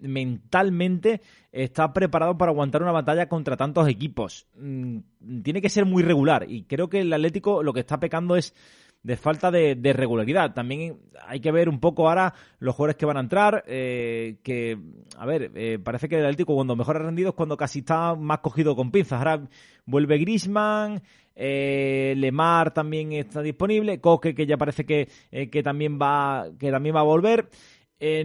mentalmente 0.00 1.20
está 1.52 1.92
preparado 1.92 2.38
para 2.38 2.50
aguantar 2.50 2.82
una 2.82 2.92
batalla 2.92 3.28
contra 3.28 3.56
tantos 3.56 3.88
equipos. 3.88 4.46
Mm, 4.56 4.98
tiene 5.42 5.60
que 5.60 5.68
ser 5.68 5.84
muy 5.84 6.02
regular 6.02 6.46
y 6.48 6.64
creo 6.64 6.88
que 6.88 7.00
el 7.00 7.12
Atlético 7.12 7.62
lo 7.62 7.72
que 7.72 7.80
está 7.80 8.00
pecando 8.00 8.36
es 8.36 8.54
de 9.02 9.16
falta 9.16 9.50
de, 9.50 9.92
regularidad. 9.92 10.54
También 10.54 10.98
hay 11.26 11.40
que 11.40 11.52
ver 11.52 11.68
un 11.68 11.80
poco 11.80 12.08
ahora 12.08 12.34
los 12.58 12.74
jugadores 12.74 12.96
que 12.96 13.06
van 13.06 13.16
a 13.16 13.20
entrar, 13.20 13.64
eh, 13.66 14.36
que, 14.42 14.78
a 15.16 15.26
ver, 15.26 15.52
eh, 15.54 15.78
parece 15.78 16.08
que 16.08 16.16
el 16.16 16.24
Atlético 16.24 16.54
cuando 16.54 16.76
mejor 16.76 16.96
ha 16.96 17.00
rendido 17.00 17.30
es 17.30 17.34
cuando 17.34 17.56
casi 17.56 17.80
está 17.80 18.14
más 18.14 18.40
cogido 18.40 18.74
con 18.74 18.90
pinzas. 18.90 19.18
Ahora 19.18 19.48
vuelve 19.86 20.18
Grisman, 20.18 21.02
eh, 21.34 22.14
Lemar 22.16 22.72
también 22.74 23.12
está 23.12 23.40
disponible, 23.42 24.00
Coque 24.00 24.34
que 24.34 24.46
ya 24.46 24.56
parece 24.56 24.84
que, 24.84 25.08
que, 25.50 25.62
también, 25.62 25.98
va, 25.98 26.46
que 26.58 26.70
también 26.70 26.94
va 26.94 27.00
a 27.00 27.04
volver. 27.04 27.48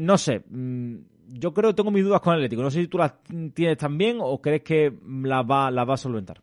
no 0.01 0.17
sé, 0.17 0.43
mm, 0.49 0.95
yo 1.27 1.53
creo 1.53 1.71
que 1.71 1.75
tengo 1.75 1.91
mis 1.91 2.03
dudas 2.03 2.21
con 2.21 2.33
el 2.33 2.39
Atlético. 2.39 2.63
No 2.63 2.71
sé 2.71 2.81
si 2.81 2.87
tú 2.87 2.97
las 2.97 3.13
tienes 3.53 3.77
también 3.77 4.17
o 4.21 4.41
crees 4.41 4.63
que 4.63 4.93
las 5.23 5.45
va, 5.45 5.71
las 5.71 5.87
va 5.87 5.93
a 5.93 5.97
solventar. 5.97 6.41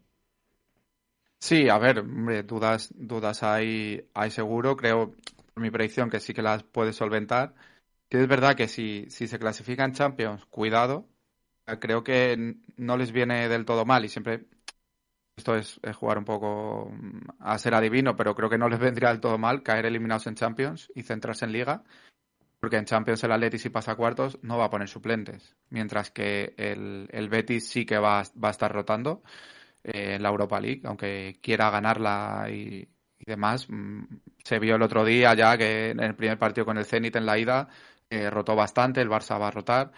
Sí, 1.40 1.68
a 1.68 1.79
ver, 1.79 2.05
dudas, 2.46 2.92
dudas 2.94 3.42
hay, 3.42 4.09
hay 4.14 4.31
seguro. 4.31 4.76
Creo, 4.76 5.14
por 5.55 5.62
mi 5.62 5.70
predicción, 5.70 6.11
que 6.11 6.20
sí 6.20 6.35
que 6.35 6.42
las 6.42 6.62
puede 6.62 6.92
solventar. 6.92 7.55
Que 8.09 8.20
es 8.22 8.29
verdad 8.29 8.57
que 8.57 8.68
si, 8.68 9.07
si 9.11 9.26
se 9.26 9.38
clasifican 9.38 9.92
Champions, 9.92 10.44
cuidado. 10.46 11.09
Creo 11.81 12.05
que 12.05 12.57
no 12.76 12.96
les 12.96 13.12
viene 13.12 13.48
del 13.48 13.64
todo 13.64 13.85
mal 13.87 14.05
y 14.05 14.09
siempre 14.09 14.46
esto 15.37 15.57
es, 15.57 15.81
jugar 15.94 16.18
un 16.18 16.24
poco 16.24 16.92
a 17.40 17.59
ser 17.59 17.74
adivino, 17.74 18.16
pero 18.16 18.35
creo 18.35 18.50
que 18.50 18.59
no 18.59 18.68
les 18.70 18.79
vendría 18.81 19.11
del 19.11 19.20
todo 19.20 19.38
mal 19.38 19.62
caer 19.62 19.87
eliminados 19.87 20.26
en 20.26 20.35
Champions 20.37 20.90
y 20.94 21.03
centrarse 21.03 21.44
en 21.46 21.53
Liga. 21.53 21.85
porque 22.61 22.76
en 22.76 22.87
Champions 22.87 23.24
el 23.24 23.33
Atleti 23.33 23.59
si 23.59 23.70
pasa 23.70 23.96
cuartos 23.96 24.38
no 24.42 24.59
va 24.59 24.66
a 24.66 24.70
poner 24.70 24.88
suplentes, 24.88 25.57
mientras 25.70 26.11
que 26.11 26.55
el, 26.59 27.09
el 27.12 27.29
Betis 27.29 27.68
sí 27.68 27.87
que 27.87 27.98
va, 27.98 28.22
va 28.42 28.48
a 28.48 28.53
estar 28.53 28.72
rotando 28.72 29.22
eh, 29.84 30.14
en 30.14 30.22
la 30.22 30.28
Europa 30.28 30.60
League, 30.60 30.82
aunque 30.84 31.38
quiera 31.42 31.70
ganarla 31.70 32.46
y, 32.50 32.88
demás. 33.18 33.66
Mm, 33.68 34.04
se 34.42 34.58
vio 34.58 34.76
el 34.76 34.82
otro 34.82 35.04
día 35.04 35.34
ya 35.34 35.56
que 35.58 35.90
en 35.90 36.00
el 36.00 36.16
primer 36.16 36.38
partido 36.38 36.64
con 36.64 36.78
el 36.78 36.86
Zenit 36.86 37.16
en 37.16 37.26
la 37.26 37.38
ida 37.38 37.68
eh, 38.08 38.30
rotó 38.30 38.56
bastante, 38.56 39.00
el 39.00 39.08
Barça 39.08 39.38
va 39.40 39.48
a 39.48 39.50
rotar. 39.50 39.92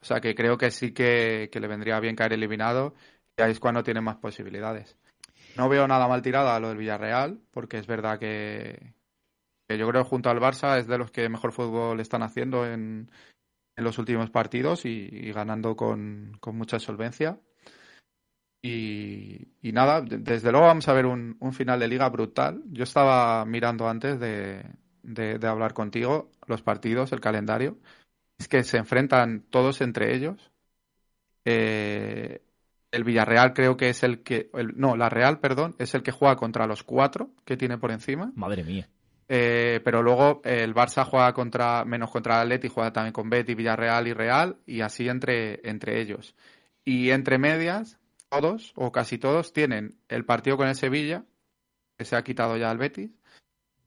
O 0.00 0.04
sea 0.04 0.20
que 0.20 0.34
creo 0.34 0.58
que 0.58 0.70
sí 0.70 0.92
que, 0.92 1.48
le 1.52 1.68
vendría 1.68 2.00
bien 2.00 2.16
caer 2.16 2.32
eliminado 2.32 2.94
y 3.36 3.42
ahí 3.42 3.52
es 3.52 3.60
cuando 3.60 3.82
tiene 3.82 4.00
más 4.00 4.16
posibilidades. 4.16 4.96
No 5.56 5.68
veo 5.68 5.86
nada 5.86 6.08
mal 6.08 6.22
tirada 6.22 6.56
a 6.56 6.60
lo 6.60 6.68
del 6.68 6.78
Villarreal, 6.78 7.40
porque 7.50 7.78
es 7.78 7.86
verdad 7.86 8.18
que, 8.18 8.94
yo 9.68 9.88
creo 9.88 10.02
que 10.02 10.08
junto 10.08 10.30
al 10.30 10.40
Barça 10.40 10.78
es 10.78 10.86
de 10.86 10.98
los 10.98 11.10
que 11.10 11.28
mejor 11.28 11.52
fútbol 11.52 12.00
están 12.00 12.22
haciendo 12.22 12.66
en, 12.66 13.10
en 13.80 13.84
los 13.84 13.98
últimos 13.98 14.30
partidos 14.30 14.84
y, 14.84 15.32
ganando 15.32 15.74
con, 15.74 16.38
mucha 16.52 16.78
solvencia. 16.78 17.40
Y, 18.62 19.48
nada, 19.62 20.02
desde 20.02 20.50
luego 20.50 20.66
vamos 20.66 20.88
a 20.88 20.92
ver 20.92 21.06
un, 21.06 21.36
final 21.52 21.80
de 21.80 21.88
liga 21.88 22.08
brutal. 22.08 22.62
Yo 22.70 22.84
estaba 22.84 23.44
mirando 23.46 23.88
antes 23.88 24.20
de, 24.20 24.64
de, 25.02 25.46
hablar 25.46 25.72
contigo 25.72 26.30
los 26.46 26.62
partidos, 26.62 27.12
el 27.12 27.20
calendario. 27.20 27.78
Es 28.38 28.48
que 28.48 28.62
se 28.62 28.78
enfrentan 28.78 29.44
todos 29.50 29.80
entre 29.80 30.14
ellos. 30.14 30.50
Eh, 31.44 32.42
el 32.90 33.04
Villarreal 33.04 33.54
creo 33.54 33.76
que 33.76 33.88
es 33.88 34.02
el 34.02 34.22
que. 34.22 34.50
no, 34.74 34.96
la 34.96 35.08
Real, 35.08 35.40
perdón, 35.40 35.74
es 35.78 35.94
el 35.94 36.02
que 36.02 36.12
juega 36.12 36.36
contra 36.36 36.66
los 36.66 36.82
cuatro 36.82 37.30
que 37.44 37.56
tiene 37.56 37.78
por 37.78 37.92
encima. 37.92 38.32
Madre 38.34 38.64
mía. 38.64 38.88
Eh, 39.32 39.80
pero 39.84 40.02
luego 40.02 40.42
el 40.44 40.74
Barça 40.74 41.04
juega 41.04 41.32
contra, 41.32 41.84
menos 41.84 42.10
contra 42.10 42.34
el 42.34 42.40
Atleti, 42.48 42.68
juega 42.68 42.92
también 42.92 43.12
con 43.12 43.30
Betty, 43.30 43.54
Villarreal 43.54 44.08
y 44.08 44.12
Real, 44.12 44.56
y 44.66 44.80
así 44.80 45.08
entre, 45.08 45.60
entre 45.68 46.00
ellos. 46.00 46.34
Y 46.84 47.10
entre 47.10 47.38
medias, 47.38 47.99
todos, 48.30 48.72
o 48.76 48.92
casi 48.92 49.18
todos, 49.18 49.52
tienen 49.52 49.98
el 50.08 50.24
partido 50.24 50.56
con 50.56 50.68
el 50.68 50.74
Sevilla, 50.74 51.24
que 51.98 52.04
se 52.04 52.16
ha 52.16 52.22
quitado 52.22 52.56
ya 52.56 52.70
el 52.70 52.78
Betis, 52.78 53.10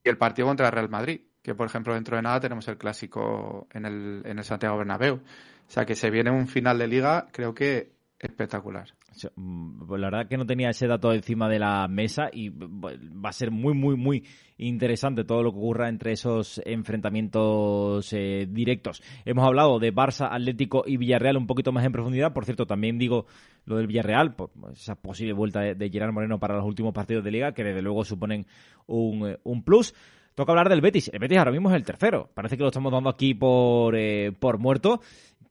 y 0.04 0.08
el 0.08 0.18
partido 0.18 0.46
contra 0.48 0.66
el 0.66 0.72
Real 0.72 0.90
Madrid, 0.90 1.22
que 1.42 1.54
por 1.54 1.66
ejemplo 1.66 1.94
dentro 1.94 2.16
de 2.16 2.22
nada 2.22 2.40
tenemos 2.40 2.68
el 2.68 2.76
clásico 2.76 3.66
en 3.72 3.86
el, 3.86 4.22
en 4.24 4.38
el 4.38 4.44
Santiago 4.44 4.78
Bernabéu. 4.78 5.16
O 5.16 5.70
sea 5.70 5.86
que 5.86 5.94
se 5.94 6.10
viene 6.10 6.30
un 6.30 6.46
final 6.46 6.78
de 6.78 6.86
liga, 6.86 7.26
creo 7.32 7.54
que 7.54 7.93
espectacular. 8.24 8.88
Mm, 9.36 9.86
pues 9.86 10.00
la 10.00 10.10
verdad 10.10 10.28
que 10.28 10.36
no 10.36 10.46
tenía 10.46 10.70
ese 10.70 10.86
dato 10.86 11.12
encima 11.12 11.48
de 11.48 11.58
la 11.58 11.86
mesa 11.88 12.28
y 12.32 12.50
va 12.50 13.28
a 13.28 13.32
ser 13.32 13.50
muy, 13.50 13.74
muy, 13.74 13.96
muy 13.96 14.24
interesante 14.58 15.24
todo 15.24 15.42
lo 15.42 15.52
que 15.52 15.58
ocurra 15.58 15.88
entre 15.88 16.12
esos 16.12 16.60
enfrentamientos 16.64 18.12
eh, 18.12 18.46
directos. 18.48 19.02
Hemos 19.24 19.46
hablado 19.46 19.78
de 19.78 19.94
Barça, 19.94 20.28
Atlético 20.30 20.84
y 20.86 20.96
Villarreal 20.96 21.36
un 21.36 21.46
poquito 21.46 21.72
más 21.72 21.84
en 21.84 21.92
profundidad. 21.92 22.32
Por 22.32 22.44
cierto, 22.44 22.66
también 22.66 22.98
digo 22.98 23.26
lo 23.66 23.76
del 23.76 23.86
Villarreal, 23.86 24.34
por 24.34 24.50
esa 24.72 24.94
posible 24.94 25.32
vuelta 25.32 25.60
de, 25.60 25.90
Gerard 25.90 26.12
Moreno 26.12 26.38
para 26.38 26.56
los 26.56 26.64
últimos 26.64 26.92
partidos 26.92 27.24
de 27.24 27.30
liga, 27.30 27.52
que 27.52 27.64
desde 27.64 27.82
luego 27.82 28.04
suponen 28.04 28.46
un, 28.86 29.28
eh, 29.28 29.38
un 29.44 29.62
plus. 29.62 29.94
Toca 30.34 30.50
hablar 30.50 30.68
del 30.68 30.80
Betis. 30.80 31.10
El 31.12 31.20
Betis 31.20 31.38
ahora 31.38 31.52
mismo 31.52 31.70
es 31.70 31.76
el 31.76 31.84
tercero. 31.84 32.28
Parece 32.34 32.56
que 32.56 32.64
lo 32.64 32.68
estamos 32.68 32.90
dando 32.92 33.08
aquí 33.08 33.34
por, 33.34 33.94
eh, 33.96 34.32
por 34.32 34.58
muerto 34.58 35.00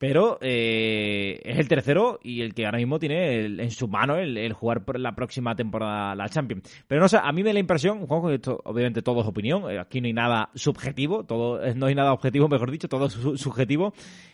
pero 0.04 0.38
eh, 0.42 1.40
es 1.46 1.58
el 1.58 1.70
tercero 1.70 2.20
y 2.22 2.42
el 2.42 2.54
que 2.54 2.66
ahora 2.66 2.78
mismo 2.78 3.00
tiene 3.00 3.46
en 3.46 3.72
su 3.72 3.88
mano 3.88 4.18
el, 4.18 4.52
jugar 4.52 4.84
por 4.84 5.00
la 5.00 5.16
próxima 5.16 5.56
temporada 5.56 6.14
la 6.14 6.28
Champions. 6.28 6.70
Pero 6.90 7.00
no 7.00 7.08
sé, 7.08 7.20
a 7.24 7.32
mí 7.32 7.42
me 7.42 7.52
da 7.52 7.54
la 7.54 7.62
impresión, 7.62 8.06
Juanjo, 8.06 8.30
esto 8.30 8.60
obviamente 8.66 9.02
todo 9.02 9.22
es 9.22 9.28
opinión, 9.28 9.72
eh, 9.72 9.80
aquí 9.80 10.02
no 10.02 10.08
hay 10.08 10.14
nada 10.14 10.50
subjetivo, 10.56 11.24
todo 11.24 11.62
no 11.76 11.86
hay 11.86 11.96
nada 11.96 12.12
objetivo, 12.12 12.50
mejor 12.50 12.70
dicho, 12.70 12.90
todo 12.90 13.06
es 13.06 13.14
subjetivo. 13.14 13.94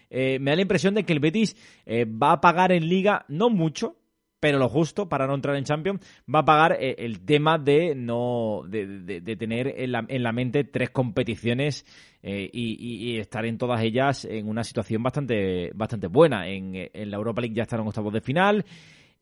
Eh, 0.10 0.40
me 0.40 0.50
da 0.50 0.56
la 0.56 0.64
impresión 0.64 0.96
de 0.96 1.04
que 1.04 1.14
el 1.14 1.20
Betis 1.20 1.56
va 1.88 2.32
a 2.32 2.42
pagar 2.42 2.72
en 2.72 2.90
Liga 2.90 3.26
no 3.28 3.52
mucho, 3.52 3.96
pero 4.40 4.58
lo 4.58 4.70
justo 4.70 5.10
para 5.10 5.28
no 5.28 5.36
entrar 5.36 5.56
en 5.56 5.64
Champions 5.64 6.00
va 6.34 6.40
a 6.40 6.46
pagar 6.46 6.78
eh, 6.80 6.96
el 7.00 7.26
tema 7.26 7.58
de 7.58 7.96
no 7.96 8.62
de, 8.68 9.36
tener 9.38 9.74
en 9.78 9.92
la, 9.92 10.06
en 10.08 10.24
la, 10.24 10.32
mente 10.32 10.64
tres 10.64 10.90
competiciones 10.90 11.86
eh, 12.24 12.50
y, 12.52 13.18
estar 13.18 13.46
en 13.46 13.58
todas 13.58 13.82
ellas 13.82 14.26
en 14.26 14.48
una 14.48 14.64
situación 14.64 15.04
bastante 15.04 15.72
bastante 15.74 16.08
buena. 16.08 16.48
En, 16.48 16.74
en 16.76 17.12
la 17.12 17.18
Europa 17.18 17.42
League 17.42 17.56
ya 17.56 17.64
están 17.64 17.82
en 17.82 17.88
octavos 17.88 18.14
de 18.14 18.22
final 18.22 18.66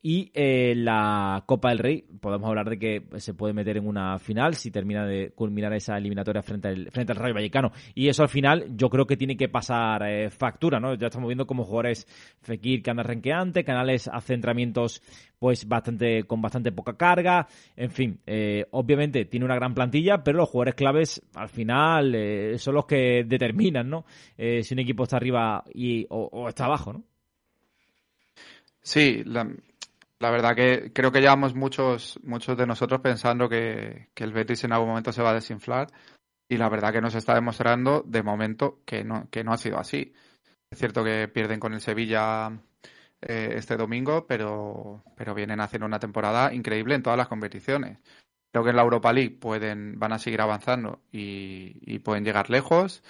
y 0.01 0.31
eh, 0.33 0.73
la 0.75 1.43
Copa 1.47 1.69
del 1.69 1.79
Rey, 1.79 2.05
podemos 2.21 2.47
hablar 2.47 2.69
de 2.69 2.77
que 2.77 3.03
se 3.17 3.33
puede 3.33 3.53
meter 3.53 3.77
en 3.77 3.88
una 3.88 4.19
final 4.19 4.53
si 4.55 4.69
termina 4.69 5.05
de 5.05 5.31
culminar 5.31 5.73
esa 5.73 5.97
eliminatoria 5.97 6.43
frente 6.43 6.67
al, 6.67 6.91
frente 6.91 7.13
al 7.13 7.17
Rayo 7.17 7.33
Vallecano. 7.33 7.71
Y 7.95 8.07
eso 8.07 8.21
al 8.21 8.29
final 8.29 8.67
yo 8.77 8.89
creo 8.89 9.07
que 9.07 9.17
tiene 9.17 9.36
que 9.36 9.49
pasar 9.49 10.03
eh, 10.03 10.29
factura, 10.29 10.79
¿no? 10.79 10.93
Ya 10.93 11.07
estamos 11.07 11.27
viendo 11.27 11.47
como 11.47 11.63
jugadores 11.63 12.05
Fekir 12.41 12.83
que 12.83 12.91
anda 12.91 13.03
renqueante, 13.03 13.63
Canales 13.63 14.07
hace 14.07 14.36
entrenamientos 14.36 15.01
pues 15.39 15.67
bastante 15.67 16.23
con 16.23 16.41
bastante 16.41 16.71
poca 16.71 16.97
carga, 16.97 17.47
en 17.75 17.91
fin, 17.91 18.19
eh, 18.25 18.65
obviamente 18.71 19.25
tiene 19.25 19.45
una 19.45 19.55
gran 19.55 19.75
plantilla, 19.75 20.23
pero 20.23 20.39
los 20.39 20.49
jugadores 20.49 20.73
claves 20.73 21.21
al 21.36 21.49
final 21.49 22.15
eh, 22.15 22.57
son 22.57 22.73
los 22.73 22.86
que 22.86 23.23
determinan, 23.23 23.88
¿no? 23.88 24.05
si 24.38 24.73
un 24.73 24.79
equipo 24.79 25.03
está 25.03 25.17
arriba 25.17 25.63
y, 25.73 26.05
o, 26.10 26.27
o 26.31 26.49
está 26.49 26.65
abajo, 26.65 26.93
¿no? 26.93 27.03
Sí, 28.81 29.21
la, 29.25 29.47
la 30.19 30.32
verdad 30.32 30.56
que 30.56 30.91
creo 30.93 31.12
que 31.12 31.21
llevamos 31.21 31.53
muchos, 31.53 32.19
muchos 32.23 32.58
de 32.58 32.65
nosotros 32.65 33.01
pensando 33.01 33.47
que, 33.47 34.10
el 34.15 34.34
Betis 34.34 34.63
en 34.63 34.73
algún 34.73 34.89
momento 34.89 35.12
se 35.12 35.21
va 35.21 35.32
a 35.32 35.36
desinflar 35.36 35.88
y 36.49 36.58
la 36.58 36.69
verdad 36.69 36.91
que 36.91 37.01
nos 37.01 37.15
está 37.15 37.36
demostrando 37.36 38.03
de 38.06 38.23
momento 38.23 38.82
que 38.86 39.03
no, 39.03 39.30
que 39.30 39.43
no 39.43 39.53
ha 39.53 39.58
sido 39.58 39.77
así. 39.77 40.13
Es 40.71 40.80
cierto 40.80 41.03
que 41.03 41.27
pierden 41.27 41.60
con 41.60 41.73
el 41.73 41.82
Sevilla 41.82 42.49
eh, 43.21 43.53
este 43.56 43.77
domingo, 43.77 44.25
pero, 44.27 45.03
pero 45.15 45.36
vienen 45.36 45.62
haciendo 45.62 45.86
una 45.86 45.99
temporada 45.99 46.53
increíble 46.53 46.95
en 46.95 47.03
todas 47.03 47.17
las 47.17 47.27
competiciones. 47.27 48.01
Creo 48.51 48.63
que 48.63 48.71
en 48.71 48.75
la 48.77 48.84
Europa 48.84 49.13
League 49.13 49.38
pueden, 49.39 49.99
van 49.99 50.13
a 50.13 50.19
seguir 50.19 50.41
avanzando 50.41 51.01
y, 51.12 51.99
pueden 51.99 52.23
llegar 52.23 52.49
lejos. 52.49 53.03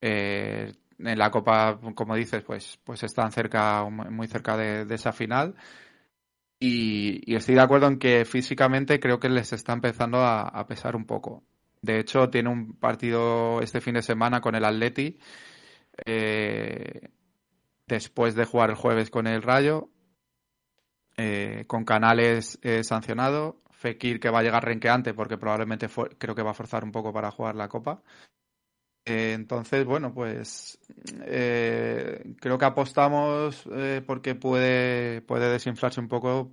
Eh, 0.00 0.72
en 0.98 1.18
la 1.18 1.30
Copa, 1.30 1.80
como 1.94 2.14
dices, 2.16 2.42
pues, 2.42 2.78
pues 2.84 3.02
están 3.02 3.32
cerca, 3.32 3.84
muy 3.88 4.26
cerca 4.26 4.56
de 4.56 4.94
esa 4.94 5.12
final. 5.12 5.54
Y, 6.58 7.34
estoy 7.34 7.56
de 7.56 7.60
acuerdo 7.60 7.86
en 7.88 7.98
que 7.98 8.24
físicamente 8.24 9.00
creo 9.00 9.20
que 9.20 9.28
les 9.28 9.52
está 9.52 9.72
empezando 9.72 10.18
a, 10.24 10.66
pesar 10.66 10.96
un 10.96 11.04
poco. 11.06 11.44
De 11.82 11.98
hecho, 11.98 12.30
tiene 12.30 12.48
un 12.48 12.74
partido 12.74 13.60
este 13.60 13.80
fin 13.80 13.94
de 13.94 14.02
semana 14.02 14.40
con 14.40 14.54
el 14.54 14.64
Atleti. 14.64 15.18
Eh, 16.06 17.10
después 17.86 18.34
de 18.34 18.46
jugar 18.46 18.70
el 18.70 18.76
jueves 18.76 19.10
con 19.10 19.26
el 19.26 19.42
Rayo. 19.42 19.90
Eh, 21.16 21.64
con 21.66 21.84
Canales 21.84 22.58
eh, 22.62 22.82
sancionado. 22.84 23.60
Fekir 23.70 24.18
que 24.18 24.30
va 24.30 24.38
a 24.40 24.42
llegar 24.42 24.64
renqueante 24.64 25.12
porque 25.12 25.36
probablemente 25.36 25.88
creo 26.18 26.34
que 26.34 26.42
va 26.42 26.52
a 26.52 26.54
forzar 26.54 26.84
un 26.84 26.92
poco 26.92 27.12
para 27.12 27.30
jugar 27.30 27.54
la 27.56 27.68
Copa. 27.68 28.02
Eh, 29.06 29.32
entonces, 29.34 29.84
bueno, 29.84 30.14
pues 30.14 30.78
eh, 31.26 32.24
creo 32.40 32.56
que 32.56 32.64
apostamos 32.64 33.68
eh, 33.70 34.00
porque 34.06 34.34
puede, 34.34 35.20
puede 35.20 35.50
desinflarse 35.50 36.00
un 36.00 36.08
poco 36.08 36.50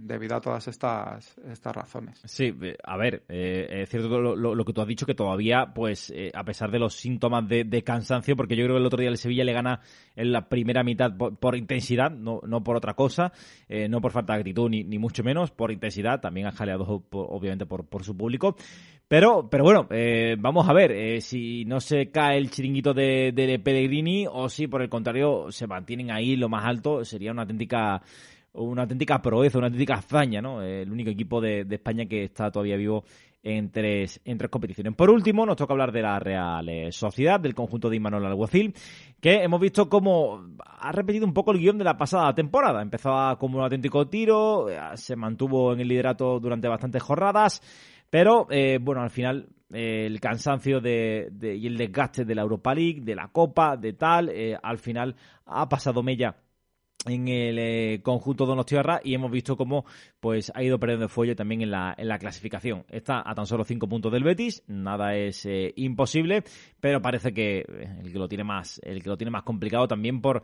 debido 0.00 0.36
a 0.36 0.40
todas 0.40 0.66
estas, 0.68 1.36
estas 1.46 1.76
razones. 1.76 2.22
Sí, 2.24 2.54
a 2.84 2.96
ver, 2.96 3.24
es 3.28 3.90
cierto 3.90 4.18
lo, 4.18 4.34
lo, 4.34 4.64
que 4.64 4.72
tú 4.72 4.80
has 4.80 4.86
dicho, 4.86 5.04
que 5.04 5.14
todavía, 5.14 5.72
pues, 5.74 6.12
a 6.32 6.42
pesar 6.44 6.70
de 6.70 6.78
los 6.78 6.94
síntomas 6.94 7.46
de, 7.46 7.82
cansancio, 7.84 8.34
porque 8.34 8.56
yo 8.56 8.64
creo 8.64 8.76
que 8.76 8.80
el 8.80 8.86
otro 8.86 9.00
día 9.00 9.10
el 9.10 9.18
Sevilla 9.18 9.44
le 9.44 9.52
gana 9.52 9.80
en 10.16 10.32
la 10.32 10.48
primera 10.48 10.82
mitad 10.82 11.14
por, 11.14 11.56
intensidad, 11.56 12.10
no, 12.10 12.40
no 12.46 12.62
por 12.62 12.76
otra 12.76 12.94
cosa, 12.94 13.32
no 13.88 14.00
por 14.00 14.12
falta 14.12 14.34
de 14.34 14.40
actitud, 14.40 14.70
ni, 14.70 14.84
ni 14.84 14.98
mucho 14.98 15.22
menos, 15.22 15.50
por 15.50 15.70
intensidad, 15.70 16.20
también 16.20 16.46
ha 16.46 16.52
jaleado 16.52 17.04
obviamente 17.10 17.66
por, 17.66 17.84
por 17.86 18.04
su 18.04 18.16
público. 18.16 18.56
Pero, 19.10 19.50
pero 19.50 19.64
bueno, 19.64 19.88
eh, 19.90 20.36
vamos 20.38 20.68
a 20.68 20.72
ver 20.72 20.92
eh, 20.92 21.20
si 21.20 21.64
no 21.64 21.80
cae 22.12 22.38
el 22.38 22.50
chiringuito 22.50 22.94
de, 22.94 23.32
de, 23.34 23.58
Pellegrini 23.58 24.26
o 24.30 24.48
si 24.48 24.66
por 24.66 24.82
el 24.82 24.88
contrario 24.88 25.50
se 25.50 25.66
mantienen 25.66 26.10
ahí 26.10 26.36
lo 26.36 26.48
más 26.48 26.64
alto, 26.64 27.04
sería 27.04 27.32
una 27.32 27.42
auténtica 27.42 28.02
una 28.52 28.82
auténtica 28.82 29.22
proeza, 29.22 29.58
una 29.58 29.68
auténtica 29.68 29.94
hazaña, 29.94 30.40
¿no? 30.40 30.62
el 30.62 30.90
único 30.90 31.10
equipo 31.10 31.40
de, 31.40 31.66
España 31.70 32.06
que 32.06 32.24
está 32.24 32.50
todavía 32.50 32.76
vivo 32.76 33.04
en 33.42 33.70
tres, 33.70 34.20
en 34.24 34.36
tres 34.36 34.50
competiciones. 34.50 34.94
Por 34.94 35.08
último, 35.08 35.46
nos 35.46 35.56
toca 35.56 35.72
hablar 35.72 35.92
de 35.92 36.02
la 36.02 36.18
Real 36.18 36.68
eh, 36.68 36.92
Sociedad, 36.92 37.40
del 37.40 37.54
conjunto 37.54 37.88
de 37.88 37.96
Imanol 37.96 38.26
Alguacil, 38.26 38.74
que 39.20 39.42
hemos 39.42 39.60
visto 39.60 39.88
cómo 39.88 40.44
ha 40.66 40.92
repetido 40.92 41.26
un 41.26 41.32
poco 41.32 41.52
el 41.52 41.58
guion 41.58 41.78
de 41.78 41.84
la 41.84 41.96
pasada 41.96 42.34
temporada. 42.34 42.82
Empezaba 42.82 43.38
como 43.38 43.58
un 43.58 43.64
auténtico 43.64 44.08
tiro, 44.08 44.66
se 44.94 45.16
mantuvo 45.16 45.72
en 45.72 45.80
el 45.80 45.88
liderato 45.88 46.38
durante 46.40 46.68
bastantes 46.68 47.02
jornadas, 47.02 47.62
pero, 48.10 48.48
eh, 48.50 48.78
bueno, 48.80 49.02
al 49.02 49.10
final 49.10 49.48
eh, 49.72 50.06
el 50.06 50.20
cansancio 50.20 50.80
de, 50.80 51.30
y 51.40 51.66
el 51.66 51.76
desgaste 51.76 52.24
de 52.24 52.34
la 52.34 52.42
Europa 52.42 52.74
League, 52.74 53.00
de 53.02 53.14
la 53.14 53.28
Copa, 53.28 53.76
de 53.76 53.92
tal, 53.92 54.28
eh, 54.28 54.58
al 54.60 54.78
final 54.78 55.14
ha 55.46 55.68
pasado 55.68 56.02
Mella 56.02 56.36
en 57.06 57.28
el 57.28 57.58
eh, 57.58 58.00
conjunto 58.02 58.44
Donostiarra 58.44 59.00
y 59.02 59.14
hemos 59.14 59.30
visto 59.30 59.56
cómo 59.56 59.84
pues 60.20 60.52
ha 60.54 60.62
ido 60.62 60.78
perdiendo 60.78 61.08
fuelle 61.08 61.34
también 61.34 61.62
en 61.62 61.70
la, 61.70 61.94
en 61.96 62.08
la 62.08 62.18
clasificación. 62.18 62.84
Está 62.88 63.22
a 63.24 63.34
tan 63.34 63.46
solo 63.46 63.64
cinco 63.64 63.88
puntos 63.88 64.12
del 64.12 64.22
Betis, 64.22 64.62
nada 64.66 65.14
es 65.14 65.46
eh, 65.46 65.72
imposible, 65.76 66.44
pero 66.78 67.00
parece 67.00 67.32
que 67.32 67.60
eh, 67.60 67.98
el 68.02 68.12
que 68.12 68.18
lo 68.18 68.28
tiene 68.28 68.44
más, 68.44 68.80
el 68.84 69.02
que 69.02 69.08
lo 69.08 69.16
tiene 69.16 69.30
más 69.30 69.44
complicado 69.44 69.88
también 69.88 70.20
por 70.20 70.42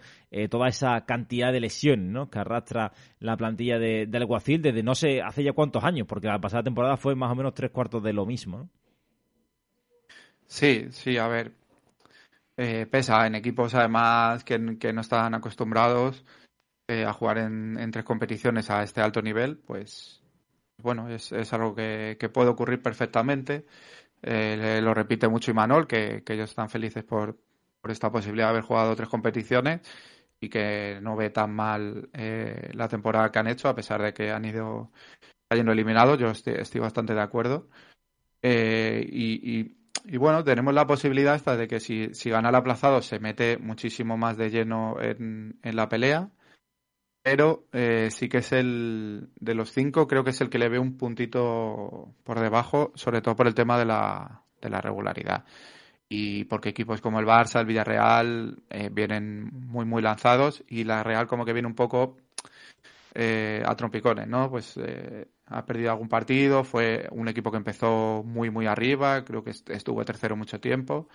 toda 0.51 0.69
esa 0.69 1.05
cantidad 1.07 1.53
de 1.53 1.61
lesiones 1.61 2.07
¿no? 2.07 2.29
que 2.29 2.39
arrastra 2.39 2.93
la 3.21 3.37
plantilla 3.37 3.79
de, 3.79 4.07
del 4.07 4.27
Guacil 4.27 4.61
desde 4.61 4.83
no 4.83 4.95
sé 4.95 5.23
hace 5.23 5.43
ya 5.43 5.53
cuántos 5.53 5.85
años, 5.85 6.07
porque 6.07 6.27
la 6.27 6.41
pasada 6.41 6.63
temporada 6.63 6.97
fue 6.97 7.15
más 7.15 7.31
o 7.33 7.35
menos 7.35 7.55
tres 7.55 7.71
cuartos 7.71 8.03
de 8.03 8.13
lo 8.13 8.27
mismo. 8.27 8.69
Sí, 10.47 10.87
sí, 10.91 11.17
a 11.17 11.27
ver. 11.29 11.53
pesa 12.91 13.27
en 13.27 13.35
equipos 13.35 13.75
además 13.75 14.45
que, 14.45 14.79
que 14.79 14.93
no 14.93 15.01
están 15.01 15.35
acostumbrados 15.35 16.25
eh, 16.89 17.05
a 17.05 17.13
jugar 17.13 17.39
en, 17.39 17.91
tres 17.91 18.05
competiciones 18.05 18.71
a 18.71 18.85
este 18.85 19.01
alto 19.01 19.21
nivel, 19.21 19.59
pues 19.59 20.23
bueno, 20.79 21.09
es, 21.09 21.33
algo 21.53 21.75
que, 21.75 22.31
puede 22.33 22.49
ocurrir 22.51 22.81
perfectamente. 22.81 23.67
Eh, 24.23 24.81
lo 24.81 24.95
repite 24.95 25.27
mucho 25.27 25.51
Imanol, 25.51 25.89
que, 25.89 26.23
que 26.25 26.35
ellos 26.35 26.51
están 26.51 26.71
felices 26.71 27.03
por, 27.03 27.37
por 27.81 27.91
esta 27.91 28.13
posibilidad 28.13 28.47
de 28.47 28.51
haber 28.51 28.63
jugado 28.63 28.95
tres 28.95 29.09
competiciones 29.09 29.81
y 30.41 30.49
que 30.49 31.01
no 31.03 31.17
ve 31.17 31.31
tan 31.31 31.53
mal 31.53 32.09
eh, 32.13 32.71
la 32.75 32.87
temporada 32.87 33.33
que 33.33 33.39
han 33.41 33.49
hecho, 33.49 33.69
a 33.69 33.75
pesar 33.75 34.01
de 34.01 34.15
que 34.15 34.31
han 34.31 34.45
ido 34.45 34.93
cayendo 35.49 35.73
eliminados. 35.73 36.19
Yo 36.21 36.29
estoy, 36.31 36.81
bastante 36.81 37.15
de 37.15 37.23
acuerdo. 37.23 37.69
y, 38.43 39.77
y, 40.05 40.17
bueno, 40.19 40.45
tenemos 40.45 40.73
la 40.73 40.87
posibilidad 40.87 41.35
esta 41.35 41.57
de 41.57 41.67
que 41.67 41.81
si, 41.81 42.15
si 42.15 42.31
gana 42.31 42.51
el 42.51 42.55
aplazado 42.55 43.03
se 43.03 43.19
mete 43.19 43.59
muchísimo 43.59 44.17
más 44.17 44.37
de 44.37 44.51
lleno 44.51 45.01
en, 45.01 45.59
en 45.65 45.77
la 45.77 45.89
pelea 45.89 46.31
pero 47.27 47.67
eh, 47.73 48.09
sí 48.13 48.29
que 48.29 48.39
es 48.39 48.53
el 48.53 49.31
de 49.41 49.55
los 49.55 49.73
cinco, 49.73 50.07
creo 50.07 50.23
que 50.23 50.31
es 50.31 50.41
el 50.41 50.49
que 50.49 50.61
le 50.61 50.69
ve 50.69 50.79
un 50.79 50.97
puntito 50.97 52.15
por 52.23 52.39
debajo, 52.39 52.93
sobre 52.95 53.21
todo 53.21 53.35
por 53.35 53.49
el 53.49 53.55
tema 53.57 53.77
de 53.81 53.85
la, 53.85 54.45
de 54.63 54.71
la 54.71 54.81
regularidad. 54.81 55.45
Y 56.09 56.45
porque 56.45 56.69
equipos 56.69 57.01
como 57.01 57.19
el 57.19 57.27
Barça, 57.27 57.59
el 57.59 57.67
Villarreal 57.67 58.63
eh, 58.71 58.91
vienen 58.93 59.51
muy, 59.53 59.85
muy 59.85 60.03
lanzados 60.03 60.63
y 60.69 60.85
la 60.85 61.03
Real 61.03 61.27
como 61.27 61.45
que 61.45 61.53
viene 61.53 61.67
un 61.67 61.75
poco 61.75 62.17
eh, 63.15 63.61
a 63.67 63.75
trompicones, 63.75 64.29
¿no? 64.29 64.49
Pues 64.49 64.79
ha 65.47 65.67
perdido 65.67 65.91
algún 65.91 66.09
partido, 66.09 66.63
fue 66.63 67.09
un 67.11 67.27
equipo 67.27 67.51
que 67.51 67.57
empezó 67.57 68.23
muy, 68.25 68.51
muy 68.51 68.67
arriba, 68.67 69.25
creo 69.25 69.43
que 69.43 69.51
estuvo 69.51 70.05
tercero 70.05 70.37
mucho 70.37 70.61
tiempo 70.61 71.09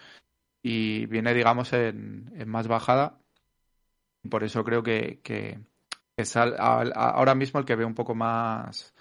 y 0.62 1.06
viene, 1.06 1.34
digamos, 1.34 1.72
en, 1.72 2.34
más 2.48 2.68
bajada. 2.68 3.18
Por 4.30 4.44
eso 4.44 4.64
creo 4.66 4.84
que 4.84 5.22
es 6.22 6.36
ahora 6.36 7.36
mismo 7.36 7.60
el 7.60 7.66
que 7.66 7.76
ve 7.76 7.86
un 7.86 7.96
poco 7.96 8.16
más, 8.16 8.94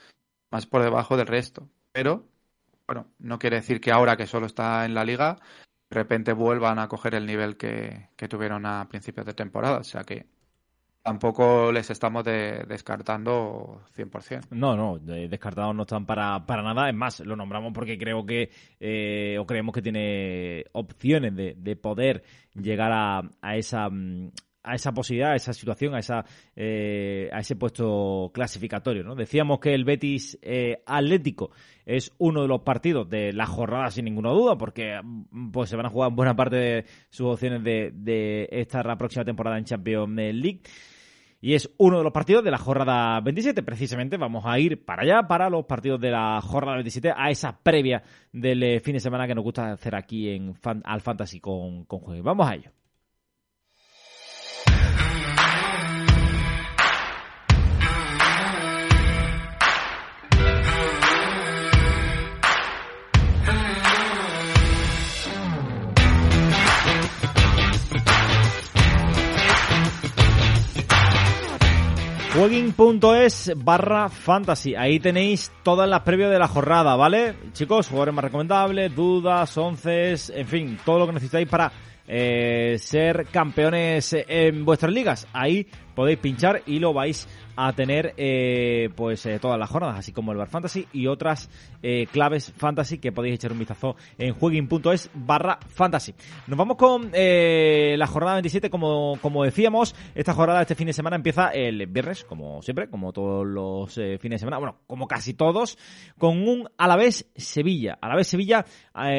más 0.51 0.67
por 0.67 0.83
debajo 0.83 1.17
del 1.17 1.27
resto. 1.27 1.69
Pero, 1.93 2.27
bueno, 2.87 3.07
no 3.19 3.39
quiere 3.39 3.57
decir 3.57 3.81
que 3.81 3.93
ahora 3.93 4.17
que 4.17 4.27
solo 4.27 4.47
está 4.47 4.85
en 4.85 4.95
la 4.95 5.05
liga, 5.05 5.37
de 5.91 5.95
repente 5.95 6.33
vuelvan 6.33 6.79
a 6.79 6.89
coger 6.89 7.15
el 7.15 7.27
nivel 7.27 7.57
que, 7.57 8.09
tuvieron 8.29 8.65
a 8.67 8.89
principios 8.89 9.27
de 9.27 9.35
temporada. 9.35 9.79
O 9.79 9.85
sea 9.85 10.05
que 10.05 10.27
tampoco 11.03 11.73
les 11.73 11.91
estamos 11.91 12.25
descartando 12.25 13.83
100%. 13.97 14.49
No, 14.51 14.77
no, 14.77 14.99
descartados 14.99 15.75
no 15.75 15.83
están 15.83 16.07
para, 16.07 16.47
para 16.47 16.63
nada. 16.63 16.89
Es 16.89 16.95
más, 16.95 17.21
lo 17.21 17.35
nombramos 17.37 17.73
porque 17.73 17.99
creo 17.99 18.25
que, 18.25 18.51
eh, 18.79 19.37
o 19.41 19.47
creemos 19.47 19.75
que 19.75 19.83
tiene 19.83 20.65
opciones 20.73 21.35
de, 21.35 21.55
de 21.57 21.77
poder 21.77 22.23
llegar 22.55 22.93
a, 22.93 23.23
a 23.41 23.57
esa 23.57 23.89
mm, 23.89 24.31
a 24.63 24.75
esa 24.75 24.93
posibilidad, 24.93 25.33
a 25.33 25.37
esa 25.37 25.53
situación, 25.53 25.95
a, 25.95 25.99
esa, 25.99 26.25
eh, 26.55 27.29
a 27.33 27.41
ese 27.41 27.57
puesto 27.57 28.31
clasificatorio. 28.33 29.03
¿no? 29.03 29.15
Decíamos 29.15 29.61
que 29.61 29.75
el 29.75 29.85
Betis 29.85 30.39
eh, 30.43 30.83
Atlético 30.87 31.51
es 31.87 32.13
uno 32.19 32.43
de 32.43 32.49
los 32.49 32.61
partidos 32.61 33.09
de 33.09 33.33
la 33.33 33.47
jornada 33.47 33.91
sin 33.91 34.05
ninguna 34.05 34.31
duda, 34.31 34.57
porque 34.57 35.01
mm, 35.03 35.51
pues, 35.51 35.71
se 35.71 35.77
van 35.77 35.87
a 35.87 35.91
jugar 35.91 36.13
buena 36.13 36.37
parte 36.37 36.57
de 36.57 36.85
sus 37.09 37.27
opciones 37.27 37.63
de, 37.65 37.91
de 37.95 38.49
esta 38.51 38.83
la 38.83 38.97
próxima 38.97 39.25
temporada 39.25 39.59
en 39.59 39.65
Champions 39.65 40.17
League. 40.17 40.63
Y 41.43 41.55
es 41.55 41.71
uno 41.79 41.99
de 41.99 42.05
los 42.05 42.13
partidos 42.13 42.45
de 42.45 42.51
la 42.51 42.59
jornada 42.59 43.19
27. 43.21 43.63
Precisamente 43.63 44.19
vamos 44.19 44.45
a 44.45 44.59
ir 44.59 44.85
para 44.85 45.03
allá, 45.03 45.27
para 45.27 45.49
los 45.49 45.65
partidos 45.65 45.99
de 45.99 46.11
la 46.11 46.39
jornada 46.43 46.77
27, 46.77 47.15
a 47.17 47.31
esa 47.31 47.59
previa 47.59 48.03
del 48.31 48.63
eh, 48.63 48.81
fin 48.81 48.93
de 48.93 49.01
semana 49.01 49.27
que 49.27 49.35
nos 49.35 49.45
gusta 49.45 49.73
hacer 49.73 49.95
aquí 49.95 50.29
en 50.29 50.55
Al 50.85 51.01
Fantasy 51.01 51.41
con, 51.41 51.87
con 51.87 52.01
Juegos. 52.01 52.25
Vamos 52.25 52.47
a 52.47 52.55
ello. 52.57 52.71
Jueguin.es 72.41 73.53
barra 73.55 74.09
fantasy. 74.09 74.75
Ahí 74.75 74.99
tenéis 74.99 75.53
todas 75.63 75.87
las 75.87 76.01
previas 76.01 76.31
de 76.31 76.39
la 76.39 76.49
jornada, 76.49 76.97
¿vale? 76.97 77.35
Chicos, 77.53 77.89
jugadores 77.89 78.15
más 78.15 78.25
recomendables, 78.25 78.97
dudas, 78.97 79.55
once, 79.59 80.15
en 80.33 80.47
fin, 80.47 80.79
todo 80.83 81.01
lo 81.01 81.07
que 81.07 81.13
necesitáis 81.13 81.47
para 81.47 81.71
eh, 82.07 82.77
ser 82.79 83.27
campeones 83.27 84.17
en 84.29 84.65
vuestras 84.65 84.93
ligas. 84.93 85.29
Ahí 85.33 85.67
podéis 86.01 86.19
pinchar 86.19 86.63
y 86.65 86.79
lo 86.79 86.95
vais 86.95 87.29
a 87.57 87.75
tener 87.75 88.15
eh, 88.17 88.89
pues 88.97 89.27
eh, 89.27 89.39
todas 89.39 89.59
las 89.59 89.69
jornadas, 89.69 89.99
así 89.99 90.13
como 90.13 90.33
el 90.33 90.39
Bar 90.39 90.49
Fantasy 90.49 90.89
y 90.95 91.09
otras 91.09 91.51
eh, 91.83 92.07
claves 92.11 92.55
fantasy 92.57 92.97
que 92.97 93.13
podéis 93.13 93.35
echar 93.35 93.53
un 93.53 93.59
vistazo 93.59 93.97
en 94.17 94.33
jueguin.es 94.33 95.11
barra 95.13 95.59
fantasy. 95.69 96.15
Nos 96.47 96.57
vamos 96.57 96.79
con 96.79 97.11
la 97.13 98.07
jornada 98.07 98.37
27, 98.37 98.71
como, 98.71 99.19
como 99.21 99.45
decíamos, 99.45 99.95
esta 100.15 100.33
jornada 100.33 100.63
este 100.63 100.75
fin 100.75 100.87
de 100.87 100.95
semana 100.95 101.17
empieza 101.17 101.49
el 101.49 101.87
viernes, 101.87 102.25
como 102.25 102.63
siempre, 102.63 102.89
como 102.89 103.13
todos 103.13 103.47
los 103.47 103.93
fines 103.93 104.37
de 104.37 104.39
semana, 104.39 104.57
bueno, 104.57 104.79
como 104.87 105.07
casi 105.07 105.35
todos, 105.35 105.77
con 106.17 106.49
un 106.49 106.67
Alavés 106.79 107.29
Sevilla. 107.37 107.99
Alavés 108.01 108.29
Sevilla 108.29 108.65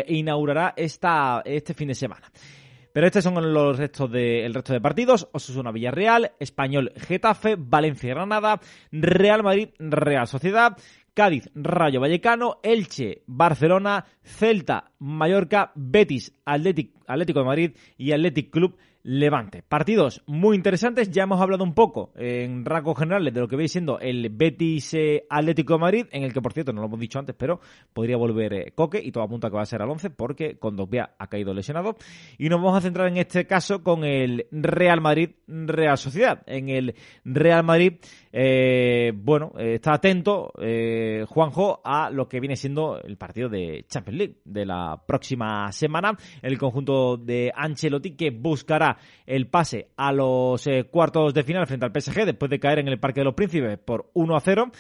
inaugurará 0.08 0.74
esta, 0.76 1.44
este 1.46 1.76
fin 1.76 1.89
de 1.89 1.94
semana. 1.94 2.32
Pero 2.93 3.08
estos 3.08 3.23
son 3.23 3.54
los 3.54 3.77
restos 3.77 4.12
de, 4.12 4.45
el 4.45 4.54
resto 4.54 4.73
de 4.73 4.82
partidos. 4.82 5.30
Osasuna 5.32 5.71
Villarreal, 5.71 6.32
Español 6.39 6.91
Getafe, 6.95 7.56
Valencia 7.58 8.13
Granada, 8.13 8.60
Real 8.91 9.43
Madrid 9.43 9.69
Real 9.80 10.27
Sociedad, 10.27 10.77
Cádiz 11.13 11.49
Rayo 11.56 11.99
Vallecano, 11.99 12.60
Elche 12.63 13.23
Barcelona, 13.27 14.06
Celta 14.23 14.91
Mallorca, 14.99 15.71
Betis 15.75 16.34
Atlético 16.45 17.39
de 17.39 17.45
Madrid 17.45 17.71
y 17.97 18.12
Athletic 18.12 18.49
Club 18.49 18.77
Levante. 19.04 19.64
Partidos 19.64 20.24
muy 20.28 20.56
interesantes, 20.56 21.10
ya 21.10 21.24
hemos 21.24 21.42
hablado 21.42 21.64
un 21.64 21.74
poco 21.74 22.12
en 22.16 22.66
rasgos 22.66 23.00
generales 23.00 23.34
de 23.34 23.40
lo 23.40 23.48
que 23.48 23.56
veis 23.56 23.72
siendo 23.72 24.00
el 24.00 24.30
Betis 24.30 24.94
eh, 24.94 25.26
Atlético 25.30 25.74
de 25.74 25.80
Madrid, 25.80 26.06
en 26.12 26.24
el 26.24 26.34
que 26.34 26.42
por 26.42 26.54
cierto 26.54 26.72
no 26.72 26.82
lo 26.82 26.88
hemos 26.88 27.00
dicho 27.00 27.20
antes, 27.20 27.36
pero 27.38 27.60
podría 27.94 28.18
volver 28.18 28.54
eh, 28.54 28.72
Coque 28.76 29.02
y 29.04 29.12
todo 29.12 29.24
apunta 29.24 29.50
que 29.50 29.56
va 29.56 29.64
a 29.64 29.66
ser 29.66 29.82
al 29.82 29.90
11 29.90 30.12
porque 30.12 30.60
con 30.60 30.76
Dogbia 30.76 31.16
ha 31.18 31.28
caído 31.28 31.54
lesionado. 31.54 31.96
Y 32.38 32.50
nos 32.50 32.62
vamos 32.62 32.78
a 32.78 32.82
centrar 32.82 33.08
en 33.08 33.18
este 33.18 33.48
caso 33.48 33.84
con 33.84 34.04
el 34.04 34.48
Real 34.52 35.02
Madrid 35.02 35.32
Real 35.48 35.98
Sociedad. 35.98 36.44
En 36.46 36.70
el 36.70 36.96
Real 37.26 37.64
Madrid, 37.64 37.94
eh, 38.34 39.12
bueno, 39.15 39.54
está 39.58 39.94
atento 39.94 40.52
Juanjo 41.28 41.82
a 41.84 42.10
lo 42.10 42.28
que 42.28 42.39
viene 42.39 42.56
siendo 42.56 43.00
el 43.02 43.17
partido 43.17 43.50
de 43.50 43.86
Champions 43.88 44.17
League 44.17 44.36
de 44.46 44.65
la 44.65 45.02
próxima 45.06 45.72
semana. 45.72 46.17
El 46.41 46.58
conjunto 46.58 47.17
de 47.17 47.52
Ancelotti 47.56 48.15
que 48.15 48.32
buscará 48.32 48.98
el 49.26 49.48
pase 49.48 49.89
a 49.98 50.12
los 50.12 50.65
eh, 50.67 50.86
cuartos 50.89 51.34
de 51.34 51.44
final 51.44 51.67
frente 51.67 51.86
al 51.86 51.91
PSG 51.91 52.26
después 52.26 52.50
de 52.50 52.60
caer 52.60 52.80
en 52.80 52.88
el 52.88 53.00
Parque 53.00 53.22
de 53.22 53.26
los 53.26 53.34
Príncipes 53.34 53.78
por 53.80 54.10
1 54.13 54.36
a 54.36 54.39
0. 54.39 54.72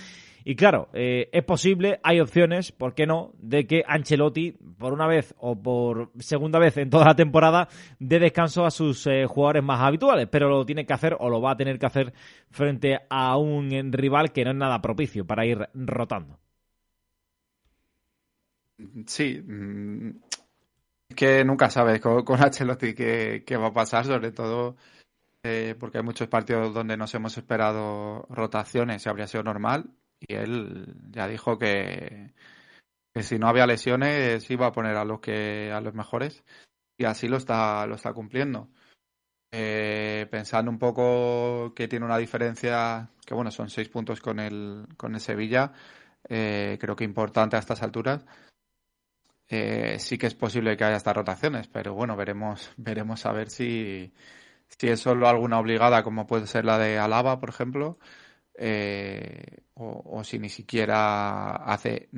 Y 0.43 0.55
claro, 0.55 0.89
eh, 0.93 1.29
es 1.31 1.43
posible, 1.43 1.99
hay 2.03 2.19
opciones, 2.19 2.71
¿por 2.71 2.93
qué 2.95 3.05
no?, 3.05 3.33
de 3.37 3.67
que 3.67 3.83
Ancelotti, 3.87 4.53
por 4.77 4.93
una 4.93 5.07
vez 5.07 5.35
o 5.37 5.61
por 5.61 6.11
segunda 6.19 6.59
vez 6.59 6.77
en 6.77 6.89
toda 6.89 7.05
la 7.05 7.15
temporada, 7.15 7.67
dé 7.99 8.19
descanso 8.19 8.65
a 8.65 8.71
sus 8.71 9.05
eh, 9.07 9.25
jugadores 9.25 9.63
más 9.63 9.81
habituales, 9.81 10.27
pero 10.31 10.49
lo 10.49 10.65
tiene 10.65 10.85
que 10.85 10.93
hacer 10.93 11.15
o 11.19 11.29
lo 11.29 11.41
va 11.41 11.51
a 11.51 11.57
tener 11.57 11.77
que 11.77 11.85
hacer 11.85 12.13
frente 12.49 12.99
a 13.09 13.37
un 13.37 13.91
rival 13.91 14.31
que 14.31 14.43
no 14.43 14.51
es 14.51 14.57
nada 14.57 14.81
propicio 14.81 15.25
para 15.25 15.45
ir 15.45 15.69
rotando. 15.73 16.39
Sí, 19.05 19.39
mm, 19.39 20.09
que 21.15 21.43
nunca 21.45 21.69
sabes 21.69 21.99
con, 21.99 22.23
con 22.23 22.41
Ancelotti 22.41 22.93
qué, 22.93 23.57
va 23.57 23.67
a 23.67 23.73
pasar, 23.73 24.05
sobre 24.05 24.31
todo 24.31 24.75
eh, 25.43 25.75
porque 25.79 25.99
hay 25.99 26.03
muchos 26.03 26.27
partidos 26.27 26.73
donde 26.73 26.97
nos 26.97 27.13
hemos 27.15 27.37
esperado 27.37 28.25
rotaciones 28.29 29.05
y 29.05 29.09
habría 29.09 29.27
sido 29.27 29.43
normal. 29.43 29.89
Y 30.21 30.35
él 30.35 30.93
ya 31.09 31.27
dijo 31.27 31.57
que, 31.57 32.33
que 33.13 33.23
si 33.23 33.39
no 33.39 33.47
había 33.47 33.67
lesiones 33.67 34.49
iba 34.49 34.67
a 34.67 34.71
poner 34.71 34.95
a 34.95 35.05
los 35.05 35.19
que 35.19 35.71
a 35.71 35.81
los 35.81 35.93
mejores 35.93 36.43
y 36.97 37.05
así 37.05 37.27
lo 37.27 37.37
está 37.37 37.85
lo 37.87 37.95
está 37.95 38.13
cumpliendo. 38.13 38.69
Eh, 39.53 40.27
pensando 40.31 40.71
un 40.71 40.79
poco 40.79 41.73
que 41.75 41.87
tiene 41.89 42.05
una 42.05 42.17
diferencia, 42.17 43.09
que 43.25 43.33
bueno, 43.33 43.51
son 43.51 43.69
seis 43.69 43.89
puntos 43.89 44.21
con 44.21 44.39
el, 44.39 44.87
con 44.95 45.13
el 45.13 45.19
Sevilla, 45.19 45.73
eh, 46.29 46.77
creo 46.79 46.95
que 46.95 47.03
importante 47.03 47.57
a 47.57 47.59
estas 47.59 47.83
alturas. 47.83 48.25
Eh, 49.49 49.99
sí 49.99 50.17
que 50.17 50.27
es 50.27 50.35
posible 50.35 50.77
que 50.77 50.85
haya 50.85 50.95
estas 50.95 51.15
rotaciones, 51.15 51.67
pero 51.67 51.93
bueno, 51.93 52.15
veremos, 52.15 52.71
veremos 52.77 53.25
a 53.25 53.33
ver 53.33 53.49
si, 53.49 54.13
si 54.69 54.87
es 54.87 55.01
solo 55.01 55.27
alguna 55.27 55.59
obligada, 55.59 56.03
como 56.03 56.27
puede 56.27 56.47
ser 56.47 56.63
la 56.65 56.77
de 56.77 56.97
Alaba, 56.97 57.39
por 57.39 57.49
ejemplo, 57.49 57.99
o, 59.75 60.23
si 60.23 60.39
ni 60.39 60.49
siquiera 60.49 61.55
hace 61.55 62.09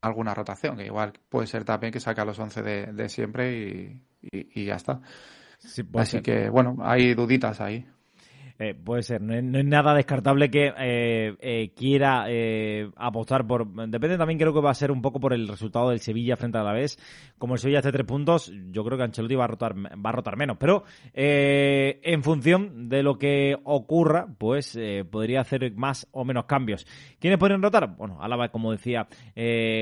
alguna 0.00 0.34
rotación, 0.34 0.76
que 0.76 0.86
igual 0.86 1.12
puede 1.28 1.46
ser 1.46 1.64
también 1.64 1.92
que 1.92 2.00
saque 2.00 2.20
a 2.20 2.24
los 2.24 2.38
11 2.38 2.62
de, 2.62 3.08
siempre 3.08 4.02
y, 4.22 4.64
ya 4.64 4.76
está. 4.76 5.00
Así 5.94 6.20
que, 6.22 6.48
bueno, 6.50 6.76
hay 6.80 7.14
duditas 7.14 7.60
ahí. 7.60 7.86
Eh, 8.60 8.74
puede 8.74 9.04
ser, 9.04 9.22
no 9.22 9.34
es, 9.34 9.64
nada 9.64 9.94
descartable 9.94 10.50
que 10.50 10.72
eh, 10.76 11.36
eh, 11.40 11.70
quiera 11.76 12.26
apostar 12.96 13.46
por. 13.46 13.68
Depende 13.88 14.18
también, 14.18 14.38
creo 14.38 14.52
que 14.52 14.60
va 14.60 14.70
a 14.70 14.74
ser 14.74 14.90
un 14.90 15.00
poco 15.00 15.20
por 15.20 15.32
el 15.32 15.46
resultado 15.46 15.90
del 15.90 16.00
Sevilla 16.00 16.36
frente 16.36 16.58
a 16.58 16.64
la 16.64 16.72
vez. 16.72 16.98
Como 17.38 17.54
el 17.54 17.60
Sevilla 17.60 17.78
hace 17.78 17.92
tres 17.92 18.06
puntos, 18.06 18.52
yo 18.72 18.84
creo 18.84 18.98
que 18.98 19.04
Ancelotti 19.04 19.36
va 19.36 19.44
a 19.44 19.48
rotar, 19.48 19.76
va 19.76 20.10
a 20.10 20.12
rotar 20.12 20.36
menos. 20.36 20.56
Pero 20.58 20.82
en 21.14 22.22
función 22.24 22.88
de 22.88 23.02
lo 23.04 23.16
que 23.16 23.56
ocurra, 23.62 24.26
pues 24.38 24.76
podría 25.08 25.42
hacer 25.42 25.72
más 25.74 26.08
o 26.10 26.24
menos 26.24 26.46
cambios. 26.46 26.84
¿Quiénes 27.20 27.38
podrían 27.38 27.62
rotar? 27.62 27.96
Bueno, 27.96 28.18
Álava, 28.20 28.48
como 28.48 28.72
decía 28.72 29.06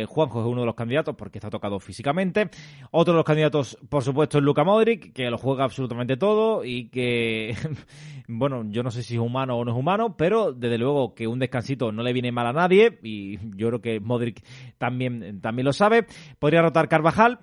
Juanjo, 0.07 0.41
es 0.41 0.47
uno 0.47 0.61
de 0.61 0.67
los 0.67 0.75
candidatos 0.75 1.15
porque 1.17 1.39
está 1.39 1.49
tocado 1.49 1.81
físicamente. 1.81 2.51
Otro 2.91 3.15
de 3.15 3.19
los 3.19 3.25
candidatos, 3.25 3.79
por 3.89 4.03
supuesto, 4.03 4.37
es 4.37 4.45
Luca 4.45 4.65
Modric, 4.65 5.15
que 5.15 5.31
lo 5.31 5.39
juega 5.39 5.65
absolutamente 5.65 6.19
todo 6.19 6.62
y 6.62 6.89
que, 6.89 7.55
bueno, 8.29 8.65
yo 8.70 8.83
no 8.83 8.90
sé 8.90 9.02
si 9.02 9.14
es 9.14 9.20
humano 9.20 9.57
o 9.57 9.64
no 9.64 9.72
es 9.72 9.79
humano, 9.79 10.16
pero 10.16 10.52
desde 10.52 10.79
luego 10.79 11.14
que 11.14 11.26
un 11.26 11.38
descansito 11.38 11.92
no 11.92 12.02
le 12.02 12.12
viene 12.12 12.33
mal 12.33 12.46
a 12.46 12.52
nadie 12.52 12.98
y 13.02 13.38
yo 13.57 13.68
creo 13.68 13.81
que 13.81 14.00
Modric 14.00 14.42
también, 14.79 15.40
también 15.40 15.64
lo 15.64 15.72
sabe. 15.72 16.07
Podría 16.38 16.62
rotar 16.62 16.88
Carvajal, 16.88 17.40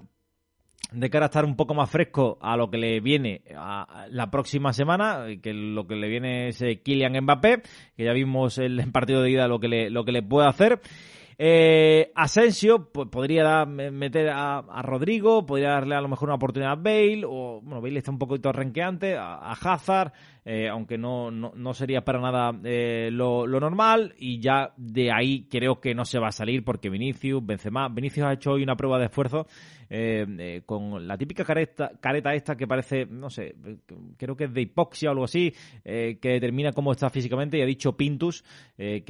de 0.93 1.09
cara 1.09 1.25
a 1.25 1.27
estar 1.27 1.45
un 1.45 1.55
poco 1.55 1.73
más 1.73 1.89
fresco 1.89 2.37
a 2.41 2.55
lo 2.55 2.69
que 2.69 2.77
le 2.77 2.99
viene 2.99 3.41
a 3.55 4.05
la 4.09 4.29
próxima 4.29 4.73
semana, 4.73 5.25
que 5.41 5.53
lo 5.53 5.87
que 5.87 5.95
le 5.95 6.07
viene 6.07 6.49
es 6.49 6.61
eh, 6.61 6.81
Kylian 6.81 7.23
Mbappé, 7.23 7.63
que 7.95 8.03
ya 8.03 8.13
vimos 8.13 8.57
el, 8.57 8.81
partido 8.91 9.21
de 9.21 9.31
ida 9.31 9.47
lo 9.47 9.59
que 9.59 9.67
le, 9.67 9.89
lo 9.89 10.05
que 10.05 10.11
le 10.11 10.23
puede 10.23 10.47
hacer. 10.47 10.79
Eh, 11.37 12.11
Asensio 12.15 12.91
pues, 12.91 13.09
podría 13.09 13.65
meter 13.65 14.29
a, 14.29 14.61
Rodrigo, 14.83 15.45
podría 15.45 15.71
darle 15.71 15.95
a 15.95 16.01
lo 16.01 16.07
mejor 16.07 16.29
una 16.29 16.35
oportunidad 16.35 16.73
a 16.73 16.75
Bale, 16.75 17.23
o 17.25 17.59
bueno, 17.61 17.81
Bale 17.81 17.97
está 17.97 18.11
un 18.11 18.19
poquito 18.19 18.51
renqueante, 18.51 19.17
a, 19.17 19.35
a 19.35 19.53
Hazard, 19.53 20.13
eh, 20.45 20.67
aunque 20.67 20.97
no, 20.97 21.31
no, 21.31 21.73
sería 21.73 22.03
para 22.03 22.19
nada 22.19 22.51
eh, 22.65 23.09
lo, 23.11 23.47
normal, 23.47 24.13
y 24.17 24.39
ya 24.39 24.73
de 24.75 25.09
ahí 25.09 25.47
creo 25.49 25.79
que 25.79 25.95
no 25.95 26.03
se 26.03 26.19
va 26.19 26.27
a 26.27 26.31
salir 26.33 26.65
porque 26.65 26.89
Vinicius, 26.89 27.45
Benzema, 27.45 27.87
Vinicius 27.87 28.27
ha 28.27 28.33
hecho 28.33 28.51
hoy 28.51 28.63
una 28.63 28.75
prueba 28.75 28.99
de 28.99 29.05
esfuerzo 29.05 29.47
eh, 29.89 30.61
con 30.65 31.07
la 31.07 31.17
típica 31.17 31.45
careta, 31.45 31.91
careta 31.99 32.33
esta 32.33 32.57
que 32.57 32.67
parece, 32.67 33.05
no 33.05 33.29
sé, 33.29 33.55
creo 34.17 34.35
que 34.35 34.45
es 34.45 34.53
de 34.53 34.61
hipoxia 34.61 35.09
o 35.09 35.11
algo 35.11 35.25
así, 35.25 35.53
que 35.83 36.19
determina 36.21 36.73
cómo 36.73 36.91
está 36.91 37.09
físicamente, 37.09 37.57
y 37.57 37.61
ha 37.61 37.65
dicho 37.65 37.95
Pintus 37.95 38.43
que, 38.75 39.03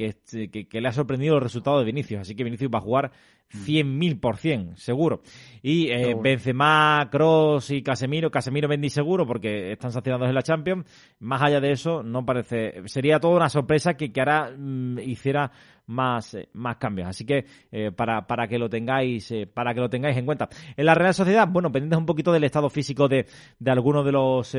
que, 0.70 0.80
le 0.80 0.88
ha 0.88 0.92
sorprendido 0.92 1.36
el 1.36 1.40
resultado 1.40 1.80
de 1.80 1.84
Vinicius, 1.84 2.20
así 2.20 2.36
que 2.36 2.44
Vinicius 2.44 2.70
va 2.72 2.78
a 2.78 2.82
jugar 2.82 3.12
100.000%, 3.54 4.76
seguro. 4.76 5.22
Y 5.62 5.88
eh, 5.88 6.14
Benzema, 6.20 7.08
Cross 7.10 7.70
y 7.70 7.82
Casemiro, 7.82 8.30
Casemiro 8.30 8.68
vendí 8.68 8.90
seguro 8.90 9.26
porque 9.26 9.72
están 9.72 9.92
sancionados 9.92 10.28
en 10.28 10.34
la 10.34 10.42
Champions. 10.42 10.84
Más 11.20 11.40
allá 11.42 11.60
de 11.60 11.72
eso, 11.72 12.02
no 12.02 12.26
parece. 12.26 12.82
Sería 12.86 13.20
toda 13.20 13.36
una 13.36 13.48
sorpresa 13.48 13.94
que, 13.94 14.12
que 14.12 14.20
ahora 14.20 14.52
mm, 14.56 14.98
hiciera 14.98 15.50
más, 15.86 16.34
eh, 16.34 16.48
más 16.52 16.76
cambios. 16.76 17.08
Así 17.08 17.24
que 17.24 17.46
eh, 17.70 17.92
para, 17.92 18.26
para 18.26 18.46
que 18.48 18.58
lo 18.58 18.68
tengáis, 18.68 19.30
eh, 19.30 19.46
para 19.46 19.74
que 19.74 19.80
lo 19.80 19.88
tengáis 19.88 20.16
en 20.16 20.26
cuenta. 20.26 20.48
En 20.76 20.86
la 20.86 20.94
Real 20.94 21.14
Sociedad, 21.14 21.48
bueno, 21.48 21.70
pendientes 21.70 21.98
un 21.98 22.06
poquito 22.06 22.32
del 22.32 22.44
estado 22.44 22.70
físico 22.70 23.08
de, 23.08 23.26
de 23.58 23.70
algunos 23.70 24.04
de 24.04 24.12
los 24.12 24.56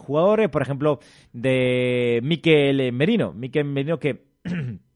jugadores, 0.00 0.48
por 0.48 0.62
ejemplo, 0.62 1.00
de 1.32 2.20
Miquel 2.22 2.92
Merino. 2.92 3.32
Miquel 3.32 3.64
Merino 3.64 3.98
que 3.98 4.28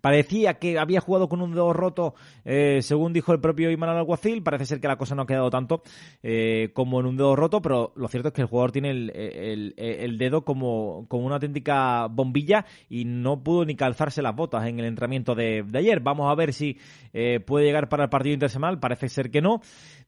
Parecía 0.00 0.54
que 0.54 0.78
había 0.78 1.00
jugado 1.00 1.28
con 1.28 1.42
un 1.42 1.50
dedo 1.50 1.72
roto, 1.72 2.14
eh, 2.44 2.78
según 2.80 3.12
dijo 3.12 3.32
el 3.32 3.40
propio 3.40 3.70
Imanol 3.72 3.96
Alguacil. 3.96 4.42
Parece 4.42 4.64
ser 4.66 4.80
que 4.80 4.86
la 4.86 4.96
cosa 4.96 5.16
no 5.16 5.22
ha 5.22 5.26
quedado 5.26 5.50
tanto 5.50 5.82
eh, 6.22 6.70
como 6.74 7.00
en 7.00 7.06
un 7.06 7.16
dedo 7.16 7.34
roto, 7.34 7.60
pero 7.60 7.92
lo 7.96 8.06
cierto 8.06 8.28
es 8.28 8.34
que 8.34 8.42
el 8.42 8.46
jugador 8.46 8.70
tiene 8.70 8.90
el, 8.90 10.16
dedo 10.16 10.44
como, 10.44 11.06
como, 11.08 11.26
una 11.26 11.36
auténtica 11.36 12.06
bombilla 12.06 12.64
y 12.88 13.04
no 13.04 13.42
pudo 13.42 13.64
ni 13.64 13.74
calzarse 13.74 14.22
las 14.22 14.36
botas 14.36 14.64
en 14.66 14.78
el 14.78 14.86
entrenamiento 14.86 15.34
de, 15.34 15.64
ayer. 15.74 15.98
Vamos 15.98 16.30
a 16.30 16.36
ver 16.36 16.52
si 16.52 16.78
eh, 17.12 17.40
puede 17.40 17.66
llegar 17.66 17.88
para 17.88 18.04
el 18.04 18.10
partido 18.10 18.34
intersemanal. 18.34 18.78
Parece 18.78 19.08
ser 19.08 19.30
que 19.30 19.42
no. 19.42 19.60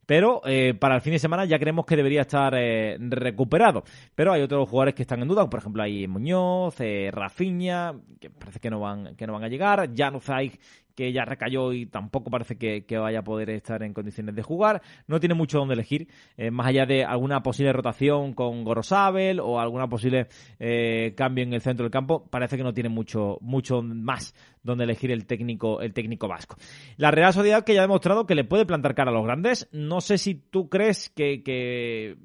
Pero 0.06 0.42
eh, 0.44 0.74
para 0.78 0.96
el 0.96 1.00
fin 1.00 1.12
de 1.12 1.18
semana 1.18 1.44
ya 1.44 1.58
creemos 1.58 1.86
que 1.86 1.96
debería 1.96 2.22
estar 2.22 2.54
eh, 2.56 2.96
recuperado. 3.00 3.84
Pero 4.14 4.32
hay 4.32 4.42
otros 4.42 4.68
jugadores 4.68 4.94
que 4.94 5.02
están 5.02 5.22
en 5.22 5.28
duda, 5.28 5.48
por 5.48 5.60
ejemplo 5.60 5.82
hay 5.82 6.06
Muñoz, 6.08 6.80
eh, 6.80 7.10
Rafinha, 7.12 7.94
que 8.20 8.30
parece 8.30 8.60
que 8.60 8.70
no 8.70 8.80
van, 8.80 9.14
que 9.16 9.26
no 9.26 9.32
van 9.34 9.44
a 9.44 9.48
llegar, 9.48 9.90
Januzaj 9.94 10.58
que 10.94 11.12
ya 11.12 11.24
recayó 11.24 11.72
y 11.72 11.87
tampoco 11.87 12.31
parece 12.31 12.57
que, 12.57 12.85
vaya 12.98 13.20
a 13.20 13.24
poder 13.24 13.50
estar 13.50 13.83
en 13.83 13.94
condiciones 13.94 14.35
de 14.35 14.42
jugar. 14.42 14.83
No 15.07 15.20
tiene 15.20 15.35
mucho 15.35 15.59
donde 15.59 15.74
elegir, 15.74 16.09
eh, 16.37 16.50
más 16.50 16.66
allá 16.66 16.87
de 16.87 17.05
alguna 17.05 17.42
posible 17.42 17.72
rotación 17.72 18.35
con 18.35 18.64
Gorosabel 18.64 19.40
o 19.40 19.61
alguna 19.61 19.88
posible 19.88 20.28
eh, 20.59 21.14
cambio 21.16 21.44
en 21.44 21.55
el 21.55 21.61
centro 21.61 21.85
del 21.85 21.90
campo, 21.90 22.24
parece 22.31 22.57
que 22.57 22.62
no 22.62 22.72
tiene 22.74 22.88
mucho, 22.88 23.38
mucho 23.40 23.83
más 23.83 24.35
donde 24.62 24.85
elegir 24.85 25.11
el 25.11 25.26
técnico, 25.26 25.81
el 25.81 25.92
técnico 25.92 26.28
vasco. 26.28 26.57
La 26.96 27.11
Real 27.11 27.33
Sociedad 27.33 27.64
que 27.64 27.74
ya 27.74 27.81
ha 27.81 27.83
demostrado 27.83 28.26
que 28.26 28.35
le 28.35 28.44
puede 28.44 28.66
plantar 28.66 28.94
cara 28.94 29.11
a 29.11 29.14
los 29.14 29.24
grandes. 29.24 29.68
No 29.72 30.00
sé 30.00 30.18
si 30.18 30.35
tú 30.35 30.68
crees 30.68 31.11
que, 31.11 32.16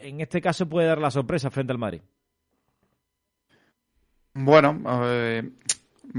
en 0.00 0.20
este 0.20 0.40
caso 0.40 0.68
puede 0.68 0.88
dar 0.88 0.98
la 0.98 1.10
sorpresa 1.10 1.50
frente 1.50 1.72
al 1.72 1.78
Madrid. 1.78 2.02
Bueno, 4.34 4.82
eh, 5.04 5.48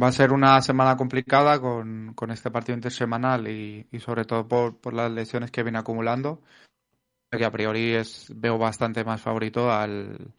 Va 0.02 0.08
a 0.08 0.12
ser 0.12 0.34
una 0.34 0.62
semana 0.62 0.98
complicada 0.98 1.60
con, 1.60 2.14
con 2.16 2.32
este 2.32 2.52
partido 2.52 2.76
intersemanal 2.76 3.48
y, 3.48 3.88
sobre 4.00 4.26
todo 4.26 4.48
por, 4.48 4.78
por, 4.80 4.94
las 4.94 5.12
lesiones 5.12 5.52
que 5.52 5.64
viene 5.64 5.80
acumulando. 5.80 6.42
Que 7.32 7.46
a 7.46 7.52
priori 7.52 7.94
es, 7.94 8.32
veo 8.36 8.58
bastante 8.58 9.04
más 9.04 9.22
favorito 9.22 9.72
al, 9.72 10.34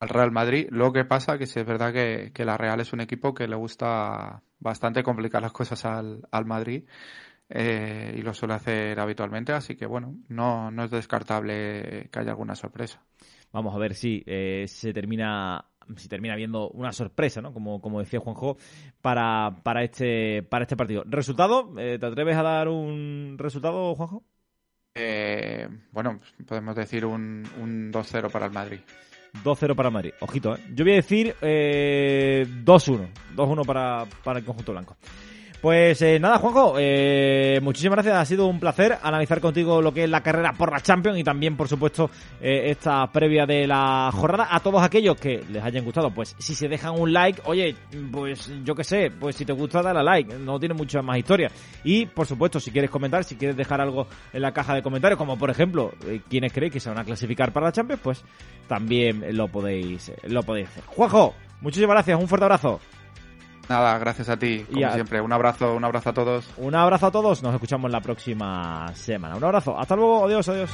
al 0.00 0.08
Real 0.08 0.32
Madrid. 0.32 0.68
Lo 0.70 0.92
que 0.92 1.04
pasa 1.04 1.38
que 1.38 1.46
sí 1.46 1.60
es 1.60 1.66
verdad 1.66 1.92
que, 1.92 2.32
que, 2.34 2.44
la 2.44 2.56
Real 2.56 2.80
es 2.80 2.92
un 2.92 3.00
equipo 3.00 3.34
que 3.34 3.48
le 3.48 3.56
gusta 3.56 4.42
bastante 4.58 5.02
complicar 5.02 5.42
las 5.42 5.52
cosas 5.52 5.84
al, 5.84 6.26
al 6.30 6.46
Madrid 6.46 6.84
eh, 7.48 8.14
y 8.16 8.22
lo 8.22 8.34
suele 8.34 8.54
hacer 8.54 8.98
habitualmente. 8.98 9.52
Así 9.52 9.76
que 9.76 9.86
bueno, 9.86 10.16
no, 10.28 10.70
no 10.70 10.84
es 10.84 10.90
descartable 10.90 12.08
que 12.10 12.18
haya 12.18 12.30
alguna 12.30 12.54
sorpresa. 12.54 13.02
Vamos 13.52 13.74
a 13.74 13.78
ver 13.78 13.94
si 13.94 14.22
eh, 14.26 14.64
se 14.68 14.92
termina 14.92 15.66
si 15.96 16.08
termina 16.08 16.34
habiendo 16.34 16.68
una 16.70 16.92
sorpresa, 16.92 17.40
¿no? 17.40 17.52
Como, 17.52 17.80
como 17.80 18.00
decía 18.00 18.20
Juanjo, 18.20 18.56
para, 19.00 19.56
para, 19.62 19.82
este, 19.82 20.42
para 20.42 20.64
este 20.64 20.76
partido. 20.76 21.02
¿Resultado? 21.06 21.72
Eh, 21.78 21.98
¿Te 21.98 22.06
atreves 22.06 22.36
a 22.36 22.42
dar 22.42 22.68
un 22.68 23.36
resultado, 23.38 23.94
Juanjo? 23.94 24.24
Eh, 24.94 25.68
bueno, 25.90 26.20
podemos 26.46 26.76
decir 26.76 27.06
un, 27.06 27.48
un 27.60 27.92
2-0 27.92 28.30
para 28.30 28.46
el 28.46 28.52
Madrid. 28.52 28.80
2-0 29.44 29.74
para 29.74 29.88
el 29.88 29.92
Madrid. 29.94 30.12
Ojito, 30.20 30.54
¿eh? 30.54 30.60
Yo 30.74 30.84
voy 30.84 30.92
a 30.92 30.96
decir 30.96 31.34
eh, 31.40 32.46
2-1. 32.64 33.08
2-1 33.34 33.66
para, 33.66 34.06
para 34.22 34.38
el 34.38 34.44
conjunto 34.44 34.72
blanco. 34.72 34.96
Pues 35.62 36.02
eh, 36.02 36.18
nada, 36.18 36.38
Juanjo, 36.38 36.74
eh, 36.76 37.60
muchísimas 37.62 37.94
gracias. 37.94 38.16
Ha 38.16 38.24
sido 38.24 38.48
un 38.48 38.58
placer 38.58 38.98
analizar 39.00 39.40
contigo 39.40 39.80
lo 39.80 39.94
que 39.94 40.02
es 40.02 40.10
la 40.10 40.20
carrera 40.20 40.52
por 40.54 40.72
la 40.72 40.80
Champions 40.80 41.16
y 41.20 41.22
también, 41.22 41.56
por 41.56 41.68
supuesto, 41.68 42.10
eh, 42.40 42.70
esta 42.70 43.06
previa 43.12 43.46
de 43.46 43.68
la 43.68 44.10
jornada. 44.12 44.48
A 44.50 44.58
todos 44.58 44.82
aquellos 44.82 45.14
que 45.14 45.44
les 45.48 45.62
hayan 45.62 45.84
gustado, 45.84 46.10
pues 46.10 46.34
si 46.36 46.56
se 46.56 46.66
dejan 46.66 46.98
un 46.98 47.12
like, 47.12 47.42
oye, 47.44 47.76
pues 48.10 48.50
yo 48.64 48.74
qué 48.74 48.82
sé, 48.82 49.12
pues 49.12 49.36
si 49.36 49.44
te 49.44 49.52
gusta, 49.52 49.82
dale 49.82 50.00
a 50.00 50.02
like. 50.02 50.34
No 50.36 50.58
tiene 50.58 50.74
mucha 50.74 51.00
más 51.00 51.16
historia. 51.18 51.48
Y, 51.84 52.06
por 52.06 52.26
supuesto, 52.26 52.58
si 52.58 52.72
quieres 52.72 52.90
comentar, 52.90 53.22
si 53.22 53.36
quieres 53.36 53.56
dejar 53.56 53.80
algo 53.80 54.08
en 54.32 54.42
la 54.42 54.50
caja 54.50 54.74
de 54.74 54.82
comentarios, 54.82 55.16
como 55.16 55.38
por 55.38 55.48
ejemplo, 55.48 55.92
quienes 56.28 56.52
creéis 56.52 56.72
que 56.72 56.80
se 56.80 56.88
van 56.88 56.98
a 56.98 57.04
clasificar 57.04 57.52
para 57.52 57.66
la 57.66 57.72
Champions, 57.72 58.02
pues 58.02 58.24
también 58.66 59.36
lo 59.36 59.46
podéis, 59.46 60.10
lo 60.24 60.42
podéis 60.42 60.70
hacer. 60.70 60.82
Juanjo, 60.86 61.36
muchísimas 61.60 61.94
gracias. 61.94 62.20
Un 62.20 62.26
fuerte 62.26 62.46
abrazo. 62.46 62.80
Nada, 63.68 63.98
gracias 63.98 64.28
a 64.28 64.36
ti, 64.36 64.66
como 64.70 64.92
siempre. 64.92 65.20
Un 65.20 65.32
abrazo, 65.32 65.74
un 65.74 65.84
abrazo 65.84 66.10
a 66.10 66.12
todos. 66.12 66.50
Un 66.56 66.74
abrazo 66.74 67.06
a 67.06 67.10
todos. 67.10 67.42
Nos 67.42 67.54
escuchamos 67.54 67.90
la 67.90 68.00
próxima 68.00 68.92
semana. 68.94 69.36
Un 69.36 69.44
abrazo. 69.44 69.78
Hasta 69.78 69.96
luego. 69.96 70.26
Adiós, 70.26 70.48
adiós. 70.48 70.70